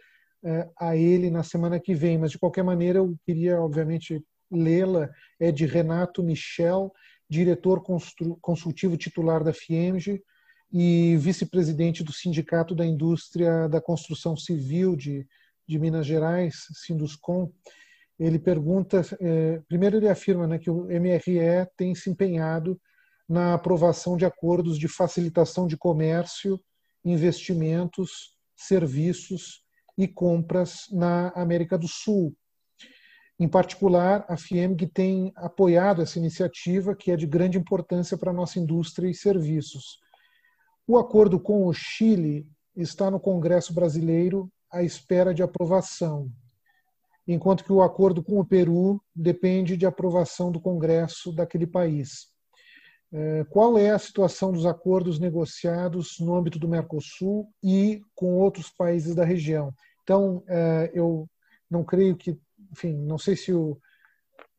é, 0.43 0.69
a 0.79 0.95
ele 0.95 1.29
na 1.29 1.43
semana 1.43 1.79
que 1.79 1.93
vem. 1.93 2.17
Mas, 2.17 2.31
de 2.31 2.39
qualquer 2.39 2.63
maneira, 2.63 2.99
eu 2.99 3.15
queria, 3.25 3.59
obviamente, 3.61 4.23
lê-la. 4.51 5.09
É 5.39 5.51
de 5.51 5.65
Renato 5.65 6.23
Michel, 6.23 6.91
diretor 7.29 7.81
consultivo 8.41 8.97
titular 8.97 9.43
da 9.43 9.53
FIEMG 9.53 10.21
e 10.71 11.17
vice-presidente 11.17 12.03
do 12.03 12.13
Sindicato 12.13 12.73
da 12.75 12.85
Indústria 12.85 13.67
da 13.67 13.81
Construção 13.81 14.37
Civil 14.37 14.95
de, 14.95 15.27
de 15.67 15.79
Minas 15.79 16.05
Gerais, 16.05 16.65
Sinduscom. 16.73 17.51
Ele 18.19 18.37
pergunta, 18.37 19.01
é, 19.19 19.61
primeiro 19.67 19.97
ele 19.97 20.07
afirma 20.07 20.47
né, 20.47 20.59
que 20.59 20.69
o 20.69 20.85
MRE 20.85 21.67
tem 21.75 21.95
se 21.95 22.09
empenhado 22.09 22.79
na 23.27 23.53
aprovação 23.53 24.15
de 24.15 24.25
acordos 24.25 24.77
de 24.77 24.87
facilitação 24.87 25.67
de 25.67 25.77
comércio, 25.77 26.59
investimentos, 27.03 28.35
serviços 28.55 29.63
e 29.97 30.07
compras 30.07 30.85
na 30.91 31.29
América 31.29 31.77
do 31.77 31.87
Sul. 31.87 32.35
Em 33.41 33.47
particular, 33.47 34.23
a 34.27 34.37
FIEMG 34.37 34.85
tem 34.85 35.33
apoiado 35.35 36.03
essa 36.03 36.19
iniciativa, 36.19 36.95
que 36.95 37.09
é 37.09 37.15
de 37.15 37.25
grande 37.25 37.57
importância 37.57 38.15
para 38.15 38.29
a 38.29 38.33
nossa 38.33 38.59
indústria 38.59 39.09
e 39.09 39.15
serviços. 39.15 39.99
O 40.85 40.95
acordo 40.95 41.39
com 41.39 41.65
o 41.65 41.73
Chile 41.73 42.47
está 42.75 43.09
no 43.09 43.19
Congresso 43.19 43.73
brasileiro 43.73 44.47
à 44.71 44.83
espera 44.83 45.33
de 45.33 45.41
aprovação, 45.41 46.29
enquanto 47.27 47.63
que 47.63 47.73
o 47.73 47.81
acordo 47.81 48.23
com 48.23 48.39
o 48.39 48.45
Peru 48.45 49.01
depende 49.15 49.75
de 49.75 49.87
aprovação 49.87 50.51
do 50.51 50.61
Congresso 50.61 51.33
daquele 51.33 51.65
país. 51.65 52.27
É, 53.11 53.43
qual 53.45 53.75
é 53.75 53.89
a 53.89 53.97
situação 53.97 54.51
dos 54.51 54.67
acordos 54.67 55.17
negociados 55.17 56.19
no 56.19 56.35
âmbito 56.35 56.59
do 56.59 56.67
Mercosul 56.67 57.51
e 57.63 58.03
com 58.13 58.35
outros 58.35 58.69
países 58.69 59.15
da 59.15 59.25
região. 59.25 59.73
Então, 60.03 60.43
é, 60.47 60.91
eu 60.93 61.27
não 61.71 61.83
creio 61.85 62.17
que, 62.17 62.37
enfim, 62.71 62.93
não 62.93 63.17
sei 63.17 63.35
se 63.35 63.53
o, 63.53 63.77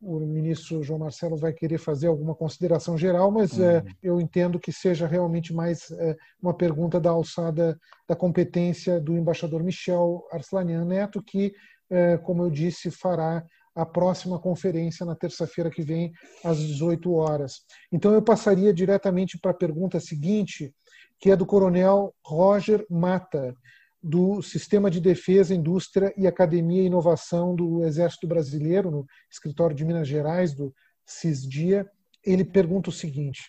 o 0.00 0.18
ministro 0.20 0.82
João 0.82 0.98
Marcelo 0.98 1.36
vai 1.36 1.52
querer 1.52 1.78
fazer 1.78 2.08
alguma 2.08 2.34
consideração 2.34 2.98
geral, 2.98 3.30
mas 3.30 3.52
uhum. 3.52 3.64
é, 3.64 3.84
eu 4.02 4.20
entendo 4.20 4.58
que 4.58 4.72
seja 4.72 5.06
realmente 5.06 5.54
mais 5.54 5.90
é, 5.92 6.16
uma 6.42 6.52
pergunta 6.52 7.00
da 7.00 7.10
alçada 7.10 7.78
da 8.08 8.16
competência 8.16 9.00
do 9.00 9.16
embaixador 9.16 9.62
Michel 9.62 10.26
Arslanian 10.32 10.84
Neto, 10.84 11.22
que, 11.22 11.54
é, 11.88 12.18
como 12.18 12.42
eu 12.42 12.50
disse, 12.50 12.90
fará 12.90 13.44
a 13.74 13.86
próxima 13.86 14.38
conferência 14.38 15.06
na 15.06 15.14
terça-feira 15.14 15.70
que 15.70 15.82
vem, 15.82 16.12
às 16.44 16.58
18 16.58 17.14
horas. 17.14 17.62
Então, 17.90 18.12
eu 18.12 18.20
passaria 18.20 18.72
diretamente 18.72 19.38
para 19.38 19.52
a 19.52 19.54
pergunta 19.54 19.98
seguinte, 19.98 20.74
que 21.18 21.30
é 21.30 21.36
do 21.36 21.46
coronel 21.46 22.14
Roger 22.24 22.84
Mata, 22.90 23.54
do 24.02 24.42
Sistema 24.42 24.90
de 24.90 25.00
Defesa, 25.00 25.54
Indústria 25.54 26.12
e 26.16 26.26
Academia 26.26 26.82
e 26.82 26.86
Inovação 26.86 27.54
do 27.54 27.84
Exército 27.84 28.26
Brasileiro, 28.26 28.90
no 28.90 29.06
escritório 29.30 29.76
de 29.76 29.84
Minas 29.84 30.08
Gerais, 30.08 30.54
do 30.54 30.74
CISDIA. 31.06 31.88
Ele 32.24 32.44
pergunta 32.44 32.90
o 32.90 32.92
seguinte: 32.92 33.42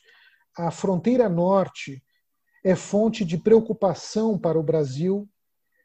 a 0.56 0.70
fronteira 0.70 1.28
norte 1.28 2.04
é 2.64 2.76
fonte 2.76 3.26
de 3.26 3.38
preocupação 3.38 4.38
para 4.38 4.60
o 4.60 4.64
Brasil 4.64 5.28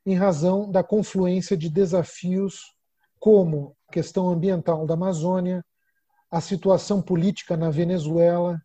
em 0.04 0.14
razão 0.14 0.70
da 0.70 0.82
confluência 0.82 1.56
de 1.56 1.68
desafios 1.68 2.60
como 3.18 3.76
a 3.88 3.92
questão 3.92 4.28
ambiental 4.28 4.86
da 4.86 4.94
Amazônia, 4.94 5.64
a 6.30 6.40
situação 6.40 7.02
política 7.02 7.56
na 7.56 7.70
Venezuela 7.70 8.60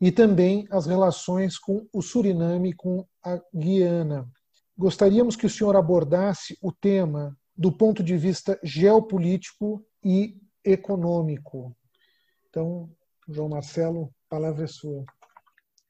e 0.00 0.12
também 0.12 0.66
as 0.70 0.86
relações 0.86 1.58
com 1.58 1.86
o 1.92 2.02
Suriname 2.02 2.70
e 2.70 2.74
com 2.74 3.06
a 3.24 3.40
Guiana. 3.54 4.28
Gostaríamos 4.78 5.34
que 5.34 5.44
o 5.44 5.50
senhor 5.50 5.74
abordasse 5.74 6.56
o 6.62 6.70
tema 6.70 7.36
do 7.56 7.72
ponto 7.72 8.00
de 8.00 8.16
vista 8.16 8.58
geopolítico 8.62 9.84
e 10.04 10.36
econômico. 10.64 11.76
Então, 12.48 12.88
João 13.28 13.48
Marcelo, 13.48 14.14
palavra 14.28 14.64
é 14.64 14.68
sua. 14.68 15.04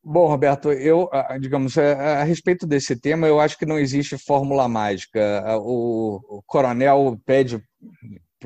Bom, 0.03 0.27
Roberto, 0.27 0.73
eu, 0.73 1.11
digamos, 1.39 1.77
a, 1.77 2.21
a, 2.21 2.25
respeito 2.25 2.67
desse 2.67 2.99
tema, 2.99 3.27
eu 3.27 3.39
acho 3.39 3.59
que 3.59 3.67
não 3.67 3.79
existe 3.79 4.17
fórmula 4.17 4.67
mágica. 4.67 5.45
O, 5.61 6.39
o 6.39 6.43
coronel 6.47 7.21
pede 7.27 7.63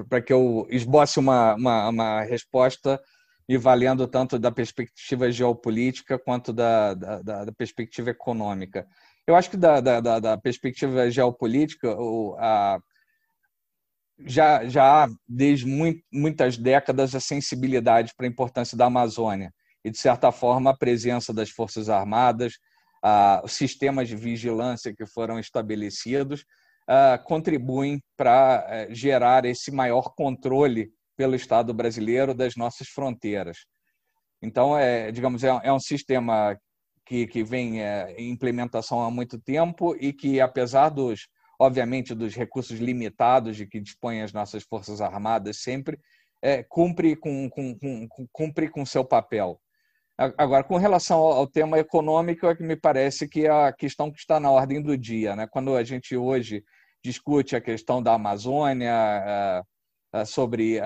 para 0.09 0.21
que 0.21 0.33
eu 0.33 0.67
esboce 0.71 1.21
uma, 1.21 1.55
uma, 1.55 1.89
uma, 1.89 2.21
resposta 2.23 3.01
me 3.49 3.57
valendo 3.57 4.09
tanto 4.09 4.39
da 4.39 4.51
perspectiva 4.51 5.31
geopolítica 5.31 6.19
quanto 6.19 6.53
da, 6.53 6.95
da, 6.95 7.45
da 7.45 7.53
perspectiva 7.53 8.11
econômica. 8.11 8.87
Eu 9.26 9.37
acho 9.37 9.50
que 9.50 9.57
da, 9.57 9.81
da, 9.81 10.19
da 10.19 10.37
perspectiva 10.37 11.11
geopolítica, 11.11 11.97
o, 11.97 12.37
a, 12.38 12.79
já, 14.26 14.67
já 14.67 15.05
há 15.05 15.09
desde 15.29 15.67
muito, 15.67 16.02
muitas 16.12 16.57
décadas 16.57 17.14
a 17.14 17.21
sensibilidade 17.21 18.12
para 18.17 18.26
a 18.26 18.29
importância 18.29 18.76
da 18.76 18.87
Amazônia 18.87 19.52
e, 19.85 19.91
de 19.91 19.99
certa 19.99 20.31
forma, 20.33 20.71
a 20.71 20.76
presença 20.76 21.33
das 21.33 21.50
Forças 21.50 21.88
Armadas, 21.88 22.55
os 23.43 23.52
sistemas 23.52 24.09
de 24.09 24.17
vigilância 24.17 24.95
que 24.95 25.07
foram 25.07 25.38
estabelecidos 25.38 26.45
contribuem 27.25 28.02
para 28.17 28.64
é, 28.69 28.95
gerar 28.95 29.45
esse 29.45 29.71
maior 29.71 30.12
controle 30.14 30.91
pelo 31.17 31.35
Estado 31.35 31.73
brasileiro 31.73 32.35
das 32.35 32.57
nossas 32.57 32.88
fronteiras. 32.88 33.59
Então, 34.43 34.76
é, 34.76 35.11
digamos, 35.12 35.45
é, 35.45 35.49
é 35.62 35.73
um 35.73 35.81
sistema 35.81 36.57
que, 37.04 37.26
que 37.26 37.42
vem 37.42 37.82
é, 37.82 38.14
em 38.16 38.30
implementação 38.30 39.02
há 39.02 39.11
muito 39.11 39.38
tempo 39.38 39.97
e 39.99 40.12
que, 40.12 40.40
apesar 40.40 40.88
dos, 40.88 41.28
obviamente, 41.59 42.14
dos 42.14 42.35
recursos 42.35 42.78
limitados 42.78 43.56
de 43.56 43.66
que 43.66 43.80
dispõem 43.80 44.23
as 44.23 44.32
nossas 44.32 44.62
Forças 44.62 45.00
Armadas 45.00 45.62
sempre, 45.62 45.99
é, 46.40 46.62
cumpre 46.62 47.16
com, 47.16 47.49
com, 47.50 47.78
com, 47.78 48.26
cumpre 48.32 48.68
com 48.68 48.85
seu 48.85 49.04
papel. 49.04 49.61
Agora, 50.16 50.62
com 50.62 50.76
relação 50.76 51.18
ao 51.18 51.47
tema 51.47 51.78
econômico, 51.78 52.47
é 52.47 52.54
que 52.54 52.62
me 52.62 52.76
parece 52.76 53.26
que 53.26 53.47
é 53.47 53.50
a 53.50 53.73
questão 53.73 54.11
que 54.11 54.18
está 54.18 54.38
na 54.38 54.50
ordem 54.50 54.80
do 54.80 54.97
dia. 54.97 55.35
Né? 55.35 55.49
Quando 55.50 55.75
a 55.75 55.82
gente 55.82 56.16
hoje 56.16 56.62
discute 57.02 57.56
a 57.56 57.61
questão 57.61 58.02
da 58.02 58.14
Amazônia, 58.14 59.64
sobre 60.26 60.78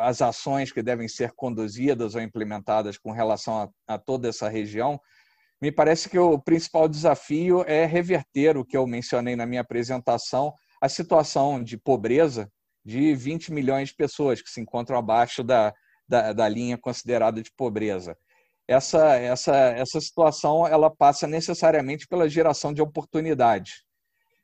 as 0.00 0.20
ações 0.20 0.72
que 0.72 0.82
devem 0.82 1.08
ser 1.08 1.32
conduzidas 1.32 2.14
ou 2.14 2.20
implementadas 2.20 2.98
com 2.98 3.12
relação 3.12 3.72
a 3.86 3.98
toda 3.98 4.28
essa 4.28 4.48
região, 4.48 5.00
me 5.60 5.72
parece 5.72 6.08
que 6.08 6.18
o 6.18 6.38
principal 6.38 6.88
desafio 6.88 7.64
é 7.66 7.84
reverter 7.84 8.56
o 8.56 8.64
que 8.64 8.76
eu 8.76 8.86
mencionei 8.86 9.34
na 9.34 9.46
minha 9.46 9.60
apresentação, 9.60 10.52
a 10.80 10.88
situação 10.88 11.62
de 11.62 11.76
pobreza 11.76 12.48
de 12.84 13.14
20 13.14 13.52
milhões 13.52 13.88
de 13.88 13.96
pessoas 13.96 14.40
que 14.40 14.50
se 14.50 14.60
encontram 14.60 14.96
abaixo 14.96 15.42
da, 15.42 15.74
da, 16.08 16.32
da 16.32 16.48
linha 16.48 16.78
considerada 16.78 17.42
de 17.42 17.50
pobreza. 17.56 18.16
Essa, 18.68 19.16
essa, 19.16 19.56
essa 19.56 20.00
situação 20.00 20.66
ela 20.66 20.94
passa 20.94 21.26
necessariamente 21.26 22.06
pela 22.06 22.28
geração 22.28 22.72
de 22.72 22.80
oportunidades. 22.80 23.82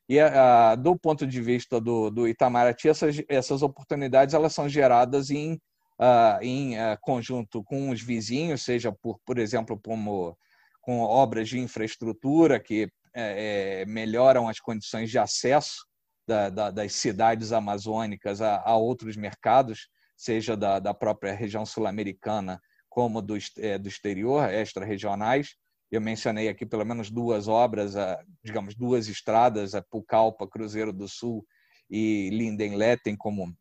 E 0.09 0.19
uh, 0.21 0.77
do 0.79 0.99
ponto 0.99 1.27
de 1.27 1.41
vista 1.41 1.81
do, 1.81 2.11
do 2.11 2.29
Itamaraty, 2.29 2.89
essas, 2.89 3.17
essas 3.29 3.63
oportunidades 3.63 4.35
elas 4.35 4.53
são 4.53 4.69
geradas 4.69 5.31
em, 5.31 5.55
uh, 5.99 6.43
em 6.43 6.75
uh, 6.77 6.99
conjunto 7.01 7.65
com 7.65 7.91
os 7.91 8.03
vizinhos, 8.03 8.63
seja 8.63 8.93
por, 8.93 9.19
por 9.25 9.39
exemplo, 9.39 9.81
como, 9.83 10.37
com 10.83 11.01
obras 11.01 11.49
de 11.49 11.59
infraestrutura 11.59 12.61
que 12.61 12.89
é, 13.15 13.85
melhoram 13.87 14.49
as 14.49 14.59
condições 14.59 15.09
de 15.09 15.19
acesso 15.19 15.87
da, 16.27 16.51
da, 16.51 16.71
das 16.71 16.93
cidades 16.95 17.53
amazônicas 17.53 18.41
a, 18.41 18.61
a 18.61 18.77
outros 18.77 19.17
mercados, 19.17 19.89
seja 20.17 20.57
da, 20.57 20.79
da 20.79 20.93
própria 20.93 21.33
região 21.33 21.65
sul-americana 21.65 22.61
como 22.89 23.21
do, 23.21 23.37
é, 23.59 23.79
do 23.79 23.89
exterior, 23.89 24.49
extra-regionais. 24.49 25.57
Eu 25.95 26.01
mencionei 26.01 26.49
aqui 26.49 26.67
pelo 26.67 26.85
menos 26.85 27.09
duas 27.09 27.47
obras, 27.47 27.95
digamos, 28.43 28.75
duas 28.75 29.07
estradas, 29.07 29.77
a 29.77 29.83
Pucallpa, 29.83 30.49
Cruzeiro 30.49 30.93
do 30.93 31.09
Sul 31.09 31.47
e 31.89 32.31
Lindenletten 32.33 33.17
como, 33.17 33.55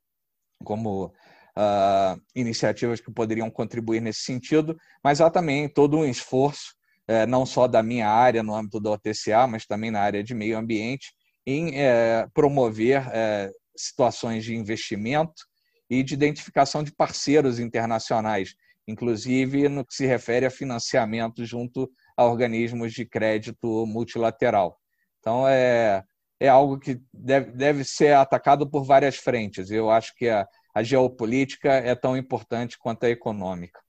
como 0.63 1.06
uh, 1.06 2.20
iniciativas 2.36 3.00
que 3.00 3.12
poderiam 3.12 3.52
contribuir 3.52 4.02
nesse 4.02 4.22
sentido, 4.22 4.75
mas 5.04 5.22
há 5.22 5.30
também 5.30 5.70
todo 5.70 5.98
um 5.98 6.06
esforço, 6.06 6.74
eh, 7.08 7.28
não 7.28 7.46
só 7.46 7.68
da 7.68 7.84
minha 7.84 8.10
área 8.10 8.42
no 8.42 8.56
âmbito 8.56 8.80
da 8.80 8.92
OTCA, 8.92 9.46
mas 9.46 9.68
também 9.68 9.92
na 9.92 10.02
área 10.02 10.24
de 10.24 10.34
meio 10.34 10.58
ambiente, 10.58 11.13
em 11.46 11.80
eh, 11.80 12.25
promover 12.34 13.08
eh, 13.13 13.52
situações 13.78 14.44
de 14.44 14.56
investimento 14.56 15.44
e 15.88 16.02
de 16.02 16.13
identificação 16.16 16.82
de 16.82 16.92
parceiros 16.96 17.60
internacionais, 17.60 18.56
inclusive 18.88 19.70
no 19.70 19.86
que 19.86 19.94
se 19.94 20.08
refere 20.08 20.46
a 20.46 20.50
financiamento 20.50 21.46
junto 21.46 21.92
a 22.15 22.25
organismos 22.25 22.93
de 22.93 23.05
crédito 23.05 23.86
multilateral. 23.86 24.79
Então, 25.20 25.48
é, 25.48 26.03
é 26.39 26.48
algo 26.48 26.77
que 26.77 27.01
deve, 27.13 27.51
deve 27.51 27.84
ser 27.84 28.15
atacado 28.15 28.70
por 28.70 28.84
várias 28.84 29.15
frentes. 29.15 29.72
Eu 29.72 29.89
acho 29.89 30.13
que 30.15 30.27
a, 30.27 30.48
a 30.74 30.84
geopolítica 30.84 31.72
é 31.72 31.96
tão 31.96 32.17
importante 32.17 32.77
quanto 32.77 33.05
a 33.05 33.10
econômica. 33.10 33.79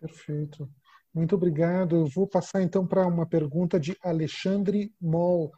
Perfeito. 0.00 0.68
Muito 1.14 1.34
obrigado. 1.34 1.96
Eu 1.96 2.06
vou 2.06 2.26
passar 2.26 2.62
então 2.62 2.86
para 2.86 3.06
uma 3.06 3.26
pergunta 3.26 3.78
de 3.78 3.96
Alexandre 4.02 4.94
Moll, 5.00 5.52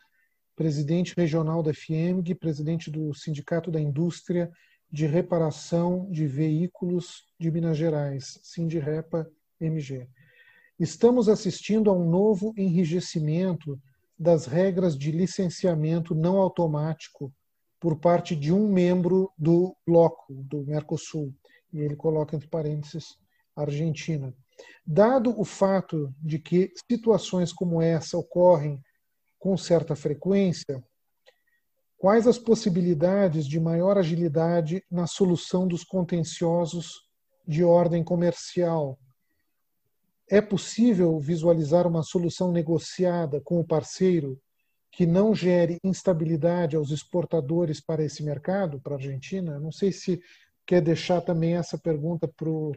presidente 0.57 1.15
regional 1.17 1.63
da 1.63 1.73
FIEMG, 1.73 2.35
presidente 2.35 2.91
do 2.91 3.15
Sindicato 3.15 3.71
da 3.71 3.81
Indústria 3.81 4.51
de 4.91 5.07
reparação 5.07 6.09
de 6.11 6.27
veículos 6.27 7.25
de 7.39 7.51
Minas 7.51 7.77
Gerais, 7.77 8.39
Sindirepa 8.43 9.29
MG. 9.61 10.09
Estamos 10.79 11.29
assistindo 11.29 11.91
a 11.91 11.93
um 11.93 12.09
novo 12.09 12.53
enrijecimento 12.57 13.81
das 14.19 14.47
regras 14.47 14.97
de 14.97 15.11
licenciamento 15.11 16.15
não 16.15 16.39
automático 16.39 17.33
por 17.81 17.99
parte 17.99 18.35
de 18.35 18.53
um 18.53 18.73
membro 18.73 19.31
do 19.37 19.77
bloco, 19.87 20.35
do 20.45 20.65
Mercosul, 20.65 21.35
e 21.73 21.81
ele 21.81 21.97
coloca 21.97 22.35
entre 22.35 22.49
parênteses 22.49 23.17
Argentina. 23.55 24.35
Dado 24.87 25.39
o 25.39 25.45
fato 25.45 26.13
de 26.21 26.39
que 26.39 26.73
situações 26.91 27.53
como 27.53 27.83
essa 27.83 28.17
ocorrem 28.17 28.81
com 29.39 29.57
certa 29.57 29.95
frequência, 29.95 30.83
Quais 32.05 32.27
as 32.27 32.37
possibilidades 32.37 33.47
de 33.47 33.59
maior 33.59 33.97
agilidade 33.97 34.85
na 34.91 35.07
solução 35.07 35.67
dos 35.67 35.85
contenciosos 35.85 37.09
de 37.49 37.65
ordem 37.65 38.05
comercial? 38.05 38.99
É 40.29 40.41
possível 40.41 41.19
visualizar 41.19 41.87
uma 41.87 42.03
solução 42.03 42.51
negociada 42.51 43.41
com 43.41 43.61
o 43.61 43.67
parceiro 43.67 44.39
que 44.91 45.05
não 45.07 45.35
gere 45.35 45.79
instabilidade 45.85 46.77
aos 46.77 46.91
exportadores 46.91 47.81
para 47.81 48.05
esse 48.05 48.23
mercado, 48.23 48.81
para 48.81 48.95
a 48.95 48.97
Argentina? 48.97 49.59
Não 49.59 49.73
sei 49.73 49.93
se 49.93 50.21
quer 50.67 50.81
deixar 50.81 51.21
também 51.21 51.57
essa 51.57 51.77
pergunta 51.77 52.27
para 52.29 52.49
o 52.49 52.73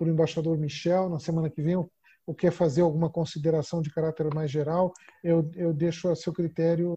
embaixador 0.00 0.58
Michel 0.58 1.08
na 1.08 1.18
semana 1.18 1.50
que 1.50 1.62
vem, 1.62 1.76
ou 1.76 2.34
quer 2.34 2.50
fazer 2.50 2.80
alguma 2.80 3.10
consideração 3.10 3.82
de 3.82 3.90
caráter 3.90 4.32
mais 4.34 4.50
geral. 4.50 4.92
Eu, 5.22 5.50
eu 5.54 5.72
deixo 5.72 6.08
a 6.08 6.16
seu 6.16 6.32
critério 6.32 6.94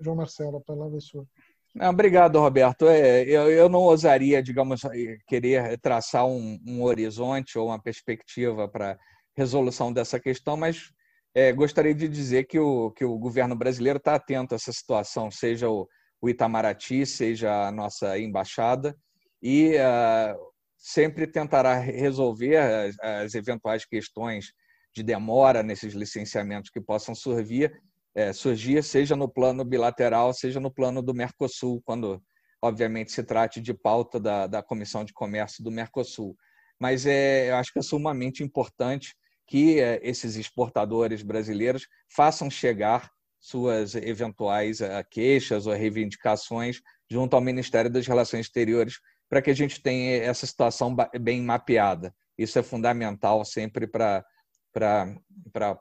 João 0.00 0.16
Marcelo, 0.16 0.58
a 0.58 0.60
palavra 0.60 0.98
é 0.98 1.00
sua. 1.00 1.26
Não, 1.74 1.90
obrigado, 1.90 2.40
Roberto. 2.40 2.88
É, 2.88 3.22
eu, 3.22 3.50
eu, 3.50 3.68
não 3.68 3.80
ousaria, 3.80 4.42
digamos, 4.42 4.80
querer 5.26 5.78
traçar 5.78 6.26
um, 6.26 6.58
um 6.66 6.82
horizonte 6.82 7.58
ou 7.58 7.66
uma 7.66 7.80
perspectiva 7.80 8.66
para 8.66 8.98
resolução 9.36 9.92
dessa 9.92 10.18
questão, 10.18 10.56
mas 10.56 10.90
é, 11.34 11.52
gostaria 11.52 11.94
de 11.94 12.08
dizer 12.08 12.44
que 12.44 12.58
o, 12.58 12.90
que 12.92 13.04
o 13.04 13.18
governo 13.18 13.54
brasileiro 13.54 13.98
está 13.98 14.14
atento 14.14 14.54
a 14.54 14.56
essa 14.56 14.72
situação, 14.72 15.30
seja 15.30 15.68
o, 15.68 15.86
o 16.20 16.30
Itamaraty, 16.30 17.04
seja 17.04 17.68
a 17.68 17.70
nossa 17.70 18.18
embaixada, 18.18 18.96
e 19.42 19.74
uh, 19.76 20.38
sempre 20.78 21.26
tentará 21.26 21.78
resolver 21.78 22.56
as, 22.56 22.98
as, 23.00 23.34
eventuais 23.34 23.84
questões 23.84 24.46
de 24.94 25.02
demora 25.02 25.62
nesses 25.62 25.92
licenciamentos 25.92 26.70
que 26.70 26.80
possam 26.80 27.14
surgir, 27.14 27.70
é, 28.14 28.32
surgir, 28.32 28.82
seja 28.82 29.14
no 29.14 29.28
plano 29.28 29.62
bilateral, 29.62 30.32
seja 30.32 30.58
no 30.58 30.70
plano 30.70 31.02
do 31.02 31.12
Mercosul, 31.12 31.82
quando, 31.84 32.18
obviamente, 32.62 33.12
se 33.12 33.22
trate 33.22 33.60
de 33.60 33.74
pauta 33.74 34.18
da, 34.18 34.46
da 34.46 34.62
Comissão 34.62 35.04
de 35.04 35.12
Comércio 35.12 35.62
do 35.62 35.70
Mercosul. 35.70 36.34
Mas 36.80 37.04
é, 37.04 37.50
eu 37.50 37.56
acho 37.56 37.70
que 37.74 37.78
é 37.78 37.82
sumamente 37.82 38.42
importante 38.42 39.14
que 39.46 39.80
é, 39.80 40.00
esses 40.02 40.36
exportadores 40.36 41.22
brasileiros 41.22 41.86
façam 42.08 42.50
chegar 42.50 43.10
suas 43.38 43.94
eventuais 43.94 44.80
é, 44.80 45.02
queixas 45.04 45.66
ou 45.66 45.72
reivindicações 45.72 46.80
junto 47.08 47.34
ao 47.34 47.40
Ministério 47.40 47.90
das 47.90 48.06
Relações 48.06 48.46
Exteriores 48.46 48.98
para 49.28 49.40
que 49.40 49.50
a 49.50 49.54
gente 49.54 49.80
tenha 49.80 50.22
essa 50.22 50.46
situação 50.46 50.94
bem 51.20 51.40
mapeada. 51.42 52.14
Isso 52.36 52.58
é 52.58 52.62
fundamental 52.62 53.44
sempre 53.44 53.86
para 53.86 54.24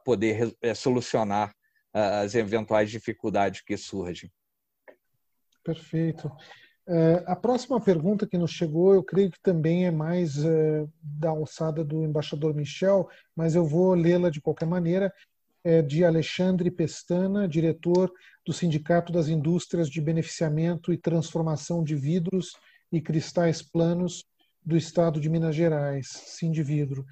poder 0.03 0.55
é, 0.61 0.73
solucionar 0.73 1.53
as 1.93 2.35
eventuais 2.35 2.91
dificuldades 2.91 3.61
que 3.61 3.77
surgem. 3.77 4.29
Perfeito. 5.63 6.29
É, 6.87 7.23
a 7.25 7.35
próxima 7.35 7.81
pergunta 7.81 8.27
que 8.27 8.37
nos 8.37 8.51
chegou, 8.51 8.93
eu 8.93 9.03
creio 9.03 9.31
que 9.31 9.41
também 9.41 9.85
é 9.85 9.91
mais 9.91 10.43
é, 10.45 10.85
da 11.01 11.29
alçada 11.29 11.83
do 11.83 12.03
embaixador 12.03 12.53
Michel, 12.53 13.09
mas 13.35 13.55
eu 13.55 13.65
vou 13.65 13.95
lê-la 13.95 14.29
de 14.29 14.39
qualquer 14.39 14.67
maneira. 14.67 15.11
É 15.63 15.81
de 15.81 16.05
Alexandre 16.05 16.69
Pestana, 16.69 17.47
diretor 17.47 18.11
do 18.45 18.53
Sindicato 18.53 19.11
das 19.11 19.27
Indústrias 19.27 19.89
de 19.89 19.99
Beneficiamento 19.99 20.93
e 20.93 20.97
Transformação 20.97 21.83
de 21.83 21.95
Vidros 21.95 22.51
e 22.91 23.01
Cristais 23.01 23.63
Planos 23.63 24.23
do 24.63 24.77
Estado 24.77 25.19
de 25.19 25.27
Minas 25.27 25.55
Gerais, 25.55 26.07
Sindividro. 26.07 27.03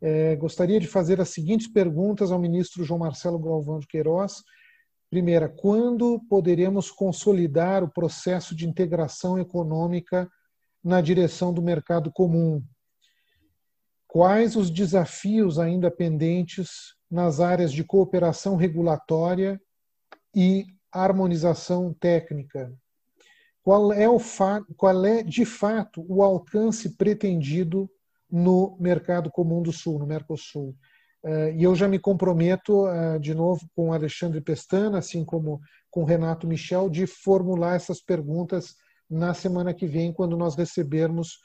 É, 0.00 0.34
gostaria 0.36 0.80
de 0.80 0.86
fazer 0.86 1.20
as 1.20 1.28
seguintes 1.28 1.70
perguntas 1.70 2.32
ao 2.32 2.38
ministro 2.38 2.84
João 2.84 3.00
Marcelo 3.00 3.38
Galvão 3.38 3.78
de 3.78 3.86
Queiroz. 3.86 4.42
Primeira, 5.10 5.48
quando 5.48 6.20
poderemos 6.28 6.90
consolidar 6.90 7.82
o 7.82 7.90
processo 7.90 8.54
de 8.54 8.66
integração 8.66 9.38
econômica 9.38 10.30
na 10.82 11.00
direção 11.00 11.52
do 11.52 11.60
mercado 11.60 12.12
comum? 12.12 12.64
Quais 14.06 14.56
os 14.56 14.70
desafios 14.70 15.58
ainda 15.58 15.90
pendentes 15.90 16.94
nas 17.10 17.40
áreas 17.40 17.72
de 17.72 17.82
cooperação 17.82 18.54
regulatória 18.54 19.60
e 20.34 20.64
harmonização 20.92 21.92
técnica? 21.92 22.72
Qual 23.62 23.92
é, 23.92 24.06
qual 24.76 25.04
é 25.04 25.22
de 25.22 25.44
fato 25.44 26.04
o 26.08 26.22
alcance 26.22 26.96
pretendido 26.96 27.90
no 28.30 28.76
mercado 28.78 29.30
comum 29.30 29.62
do 29.62 29.72
Sul, 29.72 29.98
no 29.98 30.06
Mercosul. 30.06 30.76
Uh, 31.22 31.50
e 31.54 31.64
eu 31.64 31.74
já 31.74 31.86
me 31.86 31.98
comprometo, 31.98 32.86
uh, 32.86 33.18
de 33.20 33.34
novo, 33.34 33.60
com 33.74 33.92
Alexandre 33.92 34.40
Pestana, 34.40 34.98
assim 34.98 35.24
como 35.24 35.60
com 35.90 36.04
Renato 36.04 36.46
Michel, 36.46 36.88
de 36.88 37.06
formular 37.06 37.76
essas 37.76 38.00
perguntas 38.00 38.74
na 39.08 39.34
semana 39.34 39.74
que 39.74 39.86
vem, 39.86 40.12
quando 40.12 40.36
nós 40.36 40.54
recebermos 40.54 41.38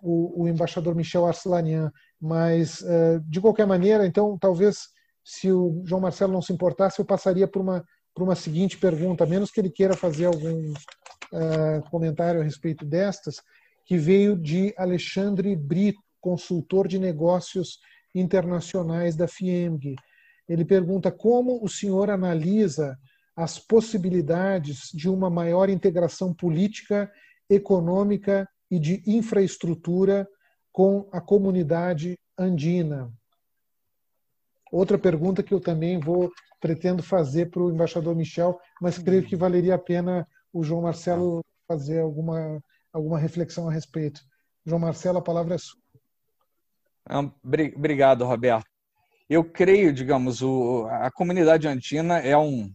o, 0.00 0.42
o 0.42 0.48
embaixador 0.48 0.94
Michel 0.94 1.26
Arcelanian. 1.26 1.90
Mas, 2.20 2.80
uh, 2.80 3.20
de 3.24 3.40
qualquer 3.40 3.66
maneira, 3.66 4.06
então, 4.06 4.38
talvez, 4.38 4.88
se 5.24 5.50
o 5.50 5.82
João 5.84 6.00
Marcelo 6.00 6.32
não 6.32 6.42
se 6.42 6.52
importasse, 6.52 7.00
eu 7.00 7.04
passaria 7.04 7.48
por 7.48 7.60
uma, 7.60 7.84
por 8.14 8.22
uma 8.22 8.36
seguinte 8.36 8.78
pergunta, 8.78 9.24
a 9.24 9.26
menos 9.26 9.50
que 9.50 9.60
ele 9.60 9.70
queira 9.70 9.96
fazer 9.96 10.26
algum 10.26 10.72
comentário 11.90 12.40
a 12.40 12.42
respeito 12.42 12.82
destas, 12.86 13.36
que 13.84 13.98
veio 13.98 14.34
de 14.34 14.72
Alexandre 14.78 15.54
Brito 15.54 16.00
consultor 16.20 16.88
de 16.88 16.98
negócios 16.98 17.78
internacionais 18.18 19.16
da 19.16 19.28
FIEMG. 19.28 19.96
Ele 20.48 20.64
pergunta 20.64 21.10
como 21.10 21.62
o 21.62 21.68
senhor 21.68 22.10
analisa 22.10 22.98
as 23.36 23.58
possibilidades 23.58 24.90
de 24.92 25.08
uma 25.08 25.30
maior 25.30 25.68
integração 25.68 26.34
política, 26.34 27.10
econômica 27.48 28.48
e 28.70 28.78
de 28.78 29.02
infraestrutura 29.06 30.26
com 30.72 31.08
a 31.12 31.20
comunidade 31.20 32.18
andina. 32.36 33.12
Outra 34.70 34.98
pergunta 34.98 35.42
que 35.42 35.54
eu 35.54 35.60
também 35.60 35.98
vou 35.98 36.30
pretendo 36.60 37.02
fazer 37.02 37.50
para 37.50 37.62
o 37.62 37.70
embaixador 37.70 38.14
Michel, 38.14 38.58
mas 38.80 38.98
creio 38.98 39.24
que 39.24 39.36
valeria 39.36 39.74
a 39.74 39.78
pena 39.78 40.26
o 40.52 40.62
João 40.62 40.82
Marcelo 40.82 41.44
fazer 41.66 42.00
alguma 42.00 42.60
alguma 42.92 43.18
reflexão 43.18 43.68
a 43.68 43.72
respeito. 43.72 44.20
João 44.64 44.80
Marcelo, 44.80 45.18
a 45.18 45.22
palavra 45.22 45.54
é 45.54 45.58
sua. 45.58 45.87
Obrigado, 47.74 48.24
Roberto. 48.24 48.66
Eu 49.28 49.44
creio, 49.44 49.92
digamos, 49.92 50.42
o, 50.42 50.86
a 50.90 51.10
comunidade 51.10 51.68
andina 51.68 52.18
é 52.18 52.36
um, 52.36 52.72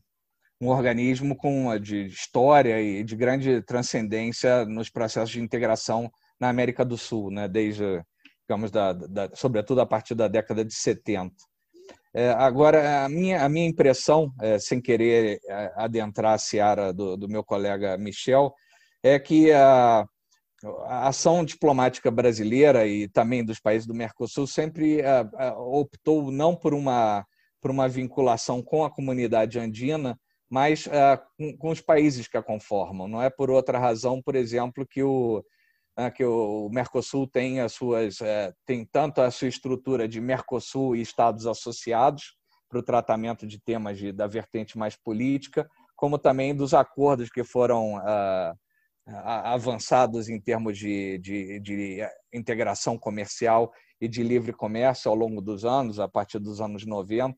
um 0.62 0.68
organismo 0.68 1.36
com 1.36 1.78
de 1.80 2.06
história 2.06 2.80
e 2.82 3.04
de 3.04 3.16
grande 3.16 3.62
transcendência 3.64 4.66
nos 4.66 4.90
processos 4.90 5.32
de 5.32 5.42
integração 5.42 6.10
na 6.40 6.50
América 6.50 6.86
do 6.86 6.98
Sul, 6.98 7.32
né? 7.32 7.48
desde, 7.48 8.02
digamos, 8.48 8.70
da, 8.70 8.94
da, 8.94 9.30
sobretudo 9.34 9.82
a 9.82 9.86
partir 9.86 10.16
da 10.16 10.28
década 10.28 10.64
de 10.64 10.74
70. 10.74 11.34
É, 12.16 12.30
agora, 12.30 13.06
a 13.06 13.10
minha, 13.10 13.44
a 13.44 13.50
minha 13.50 13.68
impressão, 13.68 14.32
é, 14.40 14.60
sem 14.60 14.80
querer 14.80 15.40
é, 15.50 15.74
adentrar 15.76 16.34
a 16.34 16.38
seara 16.38 16.94
do, 16.94 17.18
do 17.18 17.28
meu 17.28 17.44
colega 17.44 17.98
Michel, 17.98 18.54
é 19.02 19.18
que 19.18 19.52
a, 19.52 20.06
a 20.86 21.08
ação 21.10 21.44
diplomática 21.44 22.10
brasileira 22.10 22.88
e 22.88 23.08
também 23.08 23.44
dos 23.44 23.60
países 23.60 23.86
do 23.86 23.94
Mercosul 23.94 24.48
sempre 24.48 25.02
uh, 25.02 25.56
uh, 25.58 25.80
optou 25.80 26.32
não 26.32 26.56
por 26.56 26.74
uma, 26.74 27.26
por 27.62 27.70
uma 27.70 27.88
vinculação 27.88 28.62
com 28.62 28.86
a 28.86 28.90
comunidade 28.90 29.60
andina, 29.60 30.18
mas 30.50 30.86
uh, 30.88 31.56
com, 31.60 31.70
os 31.70 31.82
países 31.82 32.28
que 32.28 32.38
a 32.38 32.44
conformam. 32.44 33.08
Não 33.08 33.22
é 33.22 33.30
por 33.30 33.50
outra 33.50 33.78
razão, 33.78 34.22
por 34.22 34.36
exemplo, 34.36 34.88
que 34.88 35.04
o, 35.04 35.44
que 36.16 36.24
o 36.24 36.70
Mercosul 36.70 37.28
tem 37.28 37.60
as 37.60 37.74
suas 37.74 38.20
tem 38.66 38.86
tanto 38.86 39.22
a 39.22 39.30
sua 39.30 39.48
estrutura 39.48 40.08
de 40.08 40.22
Mercosul 40.22 40.96
e 40.96 41.02
Estados 41.02 41.46
associados 41.46 42.36
para 42.70 42.80
o 42.80 42.84
tratamento 42.84 43.46
de 43.46 43.60
temas 43.60 43.98
de, 43.98 44.12
da 44.12 44.28
vertente 44.28 44.78
mais 44.78 44.96
política, 44.96 45.68
como 45.96 46.18
também 46.18 46.56
dos 46.56 46.74
acordos 46.74 47.30
que 47.30 47.44
foram 47.44 48.00
avançados 49.06 50.30
em 50.30 50.40
termos 50.40 50.78
de, 50.78 51.18
de, 51.20 51.60
de, 51.60 52.10
integração 52.34 52.98
comercial 52.98 53.72
e 54.00 54.08
de 54.08 54.24
livre 54.24 54.54
comércio 54.54 55.10
ao 55.10 55.16
longo 55.16 55.42
dos 55.42 55.66
anos, 55.66 56.00
a 56.00 56.08
partir 56.08 56.40
dos 56.40 56.62
anos 56.62 56.86
90, 56.86 57.38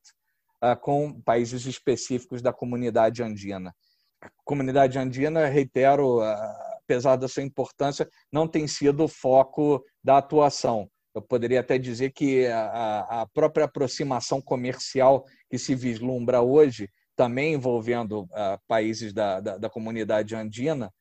ah, 0.61 0.75
com 0.75 1.21
países 1.21 1.65
específicos 1.65 2.41
da 2.41 2.53
comunidade 2.53 3.21
andina. 3.23 3.75
A 4.21 4.29
comunidade 4.43 4.97
andina, 4.97 5.47
reitero, 5.47 6.21
ah, 6.21 6.77
apesar 6.83 7.15
da 7.15 7.27
sua 7.27 7.43
importância, 7.43 8.07
não 8.31 8.47
tem 8.47 8.67
sido 8.67 9.03
o 9.03 9.07
foco 9.07 9.83
da 10.03 10.17
atuação. 10.17 10.89
Eu 11.13 11.21
poderia 11.21 11.61
até 11.61 11.77
dizer 11.77 12.11
que 12.11 12.45
a, 12.47 13.25
própria 13.33 13.65
aproximação 13.65 14.41
comercial 14.41 15.23
que 15.49 15.57
se 15.57 15.73
vislumbra 15.73 16.41
hoje, 16.41 16.89
também 17.15 17.53
envolvendo 17.53 18.27
ah, 18.33 18.59
países 18.67 19.13
da, 19.13 19.39
da, 19.39 19.57
da 19.57 19.69
comunidade 19.69 20.35
andina, 20.35 20.91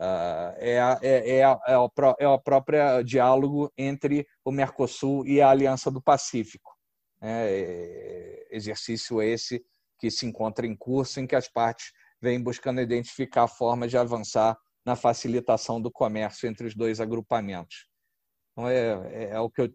Uh, 0.00 0.56
é, 0.56 0.76
é, 1.02 1.30
é, 1.30 1.38
é, 1.40 1.78
o, 1.78 1.90
é 2.18 2.26
o 2.26 2.38
próprio 2.38 3.04
diálogo 3.04 3.70
entre 3.76 4.26
o 4.42 4.50
Mercosul 4.50 5.26
e 5.26 5.42
a 5.42 5.50
Aliança 5.50 5.90
do 5.90 6.00
Pacífico. 6.00 6.74
É, 7.20 8.48
exercício 8.50 9.20
esse 9.20 9.62
que 9.98 10.10
se 10.10 10.24
encontra 10.24 10.66
em 10.66 10.74
curso, 10.74 11.20
em 11.20 11.26
que 11.26 11.36
as 11.36 11.48
partes 11.48 11.92
vêm 12.18 12.42
buscando 12.42 12.80
identificar 12.80 13.46
formas 13.46 13.90
de 13.90 13.98
avançar 13.98 14.56
na 14.86 14.96
facilitação 14.96 15.78
do 15.78 15.90
comércio 15.90 16.48
entre 16.48 16.66
os 16.66 16.74
dois 16.74 16.98
agrupamentos. 16.98 17.86
Então, 18.52 18.70
é, 18.70 18.78
é, 19.12 19.30
é 19.32 19.40
o 19.40 19.50
que 19.50 19.60
eu 19.60 19.74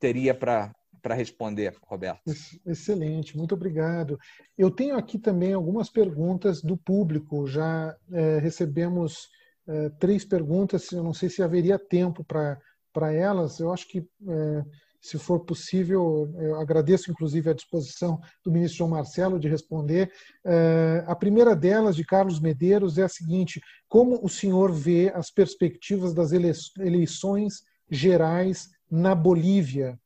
teria 0.00 0.34
para 0.34 0.72
para 1.00 1.16
responder, 1.16 1.76
Roberto. 1.82 2.22
Excelente, 2.64 3.36
muito 3.36 3.56
obrigado. 3.56 4.16
Eu 4.56 4.70
tenho 4.70 4.96
aqui 4.96 5.18
também 5.18 5.52
algumas 5.52 5.90
perguntas 5.90 6.62
do 6.62 6.76
público. 6.76 7.44
Já 7.44 7.96
é, 8.12 8.38
recebemos 8.38 9.28
é, 9.66 9.88
três 9.90 10.24
perguntas, 10.24 10.90
eu 10.92 11.02
não 11.02 11.14
sei 11.14 11.28
se 11.28 11.42
haveria 11.42 11.78
tempo 11.78 12.24
para 12.24 13.12
elas. 13.12 13.60
Eu 13.60 13.72
acho 13.72 13.88
que 13.88 14.06
é, 14.28 14.64
se 15.02 15.18
for 15.18 15.40
possível, 15.40 16.32
eu 16.38 16.60
agradeço 16.60 17.10
inclusive 17.10 17.50
a 17.50 17.54
disposição 17.54 18.20
do 18.44 18.52
ministro 18.52 18.78
João 18.78 18.90
Marcelo 18.90 19.40
de 19.40 19.48
responder. 19.48 20.12
Eh, 20.44 21.04
a 21.08 21.16
primeira 21.16 21.56
delas, 21.56 21.96
de 21.96 22.04
Carlos 22.04 22.38
Medeiros, 22.38 22.96
é 22.98 23.02
a 23.02 23.08
seguinte: 23.08 23.60
como 23.88 24.24
o 24.24 24.28
senhor 24.28 24.70
vê 24.70 25.10
as 25.12 25.28
perspectivas 25.28 26.14
das 26.14 26.30
eleições 26.30 27.64
gerais 27.90 28.70
na 28.88 29.12
Bolívia? 29.12 29.98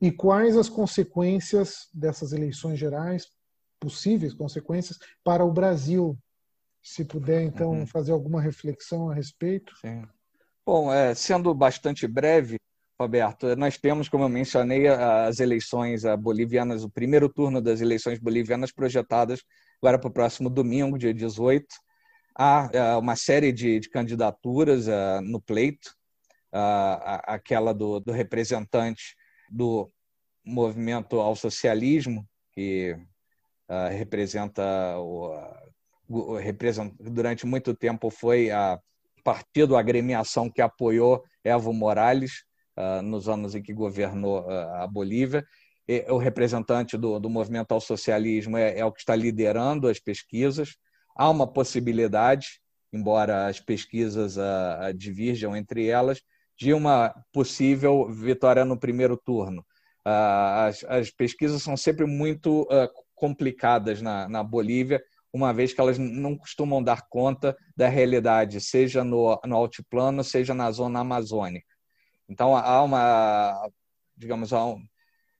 E 0.00 0.10
quais 0.10 0.56
as 0.56 0.70
consequências 0.70 1.86
dessas 1.92 2.32
eleições 2.32 2.78
gerais, 2.78 3.26
possíveis 3.78 4.32
consequências, 4.32 4.98
para 5.22 5.44
o 5.44 5.52
Brasil? 5.52 6.18
Se 6.82 7.04
puder, 7.04 7.42
então, 7.42 7.70
uhum. 7.70 7.86
fazer 7.86 8.12
alguma 8.12 8.40
reflexão 8.40 9.10
a 9.10 9.14
respeito. 9.14 9.72
Sim. 9.80 10.02
Bom, 10.64 10.92
é, 10.92 11.14
sendo 11.14 11.52
bastante 11.54 12.06
breve, 12.06 12.56
Roberto, 12.98 13.56
nós 13.56 13.78
temos, 13.78 14.08
como 14.08 14.24
eu 14.24 14.28
mencionei, 14.28 14.86
as 14.86 15.40
eleições 15.40 16.02
bolivianas, 16.18 16.84
o 16.84 16.90
primeiro 16.90 17.28
turno 17.28 17.60
das 17.60 17.80
eleições 17.80 18.18
bolivianas 18.18 18.70
projetadas 18.70 19.42
agora 19.82 19.98
para 19.98 20.08
o 20.08 20.12
próximo 20.12 20.50
domingo, 20.50 20.98
dia 20.98 21.14
18. 21.14 21.66
Há 22.38 22.68
é, 22.72 22.96
uma 22.96 23.16
série 23.16 23.52
de, 23.52 23.80
de 23.80 23.88
candidaturas 23.88 24.86
uh, 24.86 25.20
no 25.22 25.40
pleito, 25.40 25.90
uh, 26.52 27.20
aquela 27.24 27.72
do, 27.72 27.98
do, 28.00 28.12
representante 28.12 29.16
do 29.50 29.90
movimento 30.44 31.18
ao 31.18 31.34
socialismo, 31.34 32.26
que 32.52 32.96
uh, 33.68 33.88
representa, 33.90 34.62
o, 34.98 35.32
durante 36.98 37.46
muito 37.46 37.74
tempo 37.74 38.10
foi 38.10 38.50
a 38.50 38.78
partido, 39.22 39.76
a 39.76 39.80
agremiação 39.80 40.50
que 40.50 40.60
apoiou 40.60 41.22
Evo 41.44 41.72
Morales, 41.72 42.44
ah, 42.76 43.02
nos 43.02 43.28
anos 43.28 43.54
em 43.54 43.62
que 43.62 43.72
governou 43.72 44.48
ah, 44.48 44.82
a 44.82 44.86
Bolívia. 44.86 45.44
E, 45.86 46.04
o 46.08 46.18
representante 46.18 46.96
do, 46.96 47.18
do 47.18 47.28
movimento 47.28 47.72
ao 47.72 47.80
socialismo 47.80 48.56
é, 48.56 48.78
é 48.78 48.84
o 48.84 48.92
que 48.92 49.00
está 49.00 49.14
liderando 49.14 49.88
as 49.88 50.00
pesquisas. 50.00 50.76
Há 51.14 51.28
uma 51.28 51.46
possibilidade, 51.46 52.60
embora 52.92 53.46
as 53.46 53.60
pesquisas 53.60 54.36
uh, 54.36 54.94
divirjam 54.96 55.54
entre 55.54 55.86
elas, 55.86 56.22
de 56.58 56.72
uma 56.72 57.14
possível 57.32 58.08
vitória 58.08 58.64
no 58.64 58.78
primeiro 58.78 59.16
turno. 59.16 59.60
Uh, 60.06 60.66
as, 60.68 60.84
as, 60.84 61.10
pesquisas 61.10 61.62
são 61.62 61.76
sempre 61.76 62.06
muito 62.06 62.62
uh, 62.62 62.88
complicadas 63.14 64.00
na, 64.00 64.28
na 64.28 64.42
Bolívia, 64.42 65.02
uma 65.32 65.52
vez 65.52 65.72
que 65.72 65.80
elas 65.80 65.98
não 65.98 66.36
costumam 66.36 66.82
dar 66.82 67.06
conta 67.08 67.56
da 67.76 67.88
realidade, 67.88 68.60
seja 68.60 69.04
no, 69.04 69.40
no 69.44 69.56
altiplano, 69.56 70.24
seja 70.24 70.54
na 70.54 70.70
zona 70.70 71.00
amazônica. 71.00 71.66
Então 72.28 72.56
há 72.56 72.82
uma, 72.82 73.68
digamos, 74.16 74.52
há 74.52 74.64
um, 74.64 74.84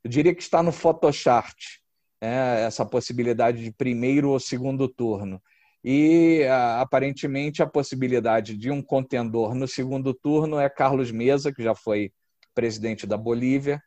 eu 0.05 0.11
diria 0.11 0.35
que 0.35 0.43
está 0.43 0.63
no 0.63 0.73
Photochart 0.73 1.81
é, 2.21 2.65
essa 2.67 2.85
possibilidade 2.85 3.63
de 3.63 3.73
primeiro 3.73 4.31
ou 4.31 4.41
segundo 4.41 4.89
turno. 4.89 5.43
E 5.83 6.45
aparentemente 6.79 7.63
a 7.63 7.67
possibilidade 7.67 8.57
de 8.57 8.71
um 8.71 8.83
contendor 8.83 9.55
no 9.55 9.67
segundo 9.67 10.13
turno 10.13 10.59
é 10.59 10.69
Carlos 10.69 11.11
Mesa, 11.11 11.53
que 11.53 11.63
já 11.63 11.75
foi 11.75 12.13
presidente 12.55 13.07
da 13.07 13.17
Bolívia 13.17 13.83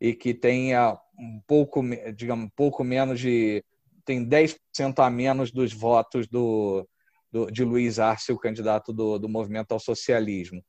e 0.00 0.14
que 0.14 0.32
tem 0.32 0.76
um 1.18 1.40
pouco, 1.46 1.82
digamos, 2.14 2.46
um 2.46 2.50
pouco 2.50 2.84
menos 2.84 3.18
de 3.18 3.64
tem 4.04 4.26
10% 4.26 4.56
a 4.98 5.10
menos 5.10 5.50
dos 5.50 5.72
votos 5.72 6.26
do, 6.26 6.86
do, 7.30 7.50
de 7.50 7.64
Luiz 7.64 7.98
Arce, 7.98 8.32
o 8.32 8.38
candidato 8.38 8.92
do, 8.92 9.18
do 9.18 9.28
movimento 9.28 9.72
ao 9.72 9.80
socialismo. 9.80 10.62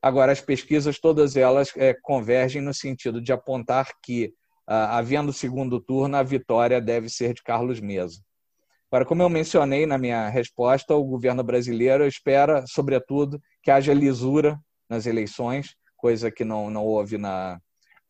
Agora, 0.00 0.32
as 0.32 0.40
pesquisas, 0.40 0.98
todas 0.98 1.36
elas 1.36 1.72
é, 1.76 1.94
convergem 2.02 2.62
no 2.62 2.72
sentido 2.72 3.20
de 3.20 3.32
apontar 3.32 3.90
que, 4.02 4.32
ah, 4.66 4.98
havendo 4.98 5.32
segundo 5.32 5.80
turno, 5.80 6.16
a 6.16 6.22
vitória 6.22 6.80
deve 6.80 7.08
ser 7.08 7.34
de 7.34 7.42
Carlos 7.42 7.80
Mesa. 7.80 8.20
Agora, 8.90 9.04
como 9.04 9.22
eu 9.22 9.28
mencionei 9.28 9.86
na 9.86 9.98
minha 9.98 10.28
resposta, 10.28 10.94
o 10.94 11.04
governo 11.04 11.42
brasileiro 11.42 12.06
espera, 12.06 12.64
sobretudo, 12.66 13.40
que 13.62 13.70
haja 13.70 13.92
lisura 13.92 14.58
nas 14.88 15.04
eleições, 15.04 15.74
coisa 15.96 16.30
que 16.30 16.44
não, 16.44 16.70
não 16.70 16.84
houve 16.84 17.18
na, 17.18 17.60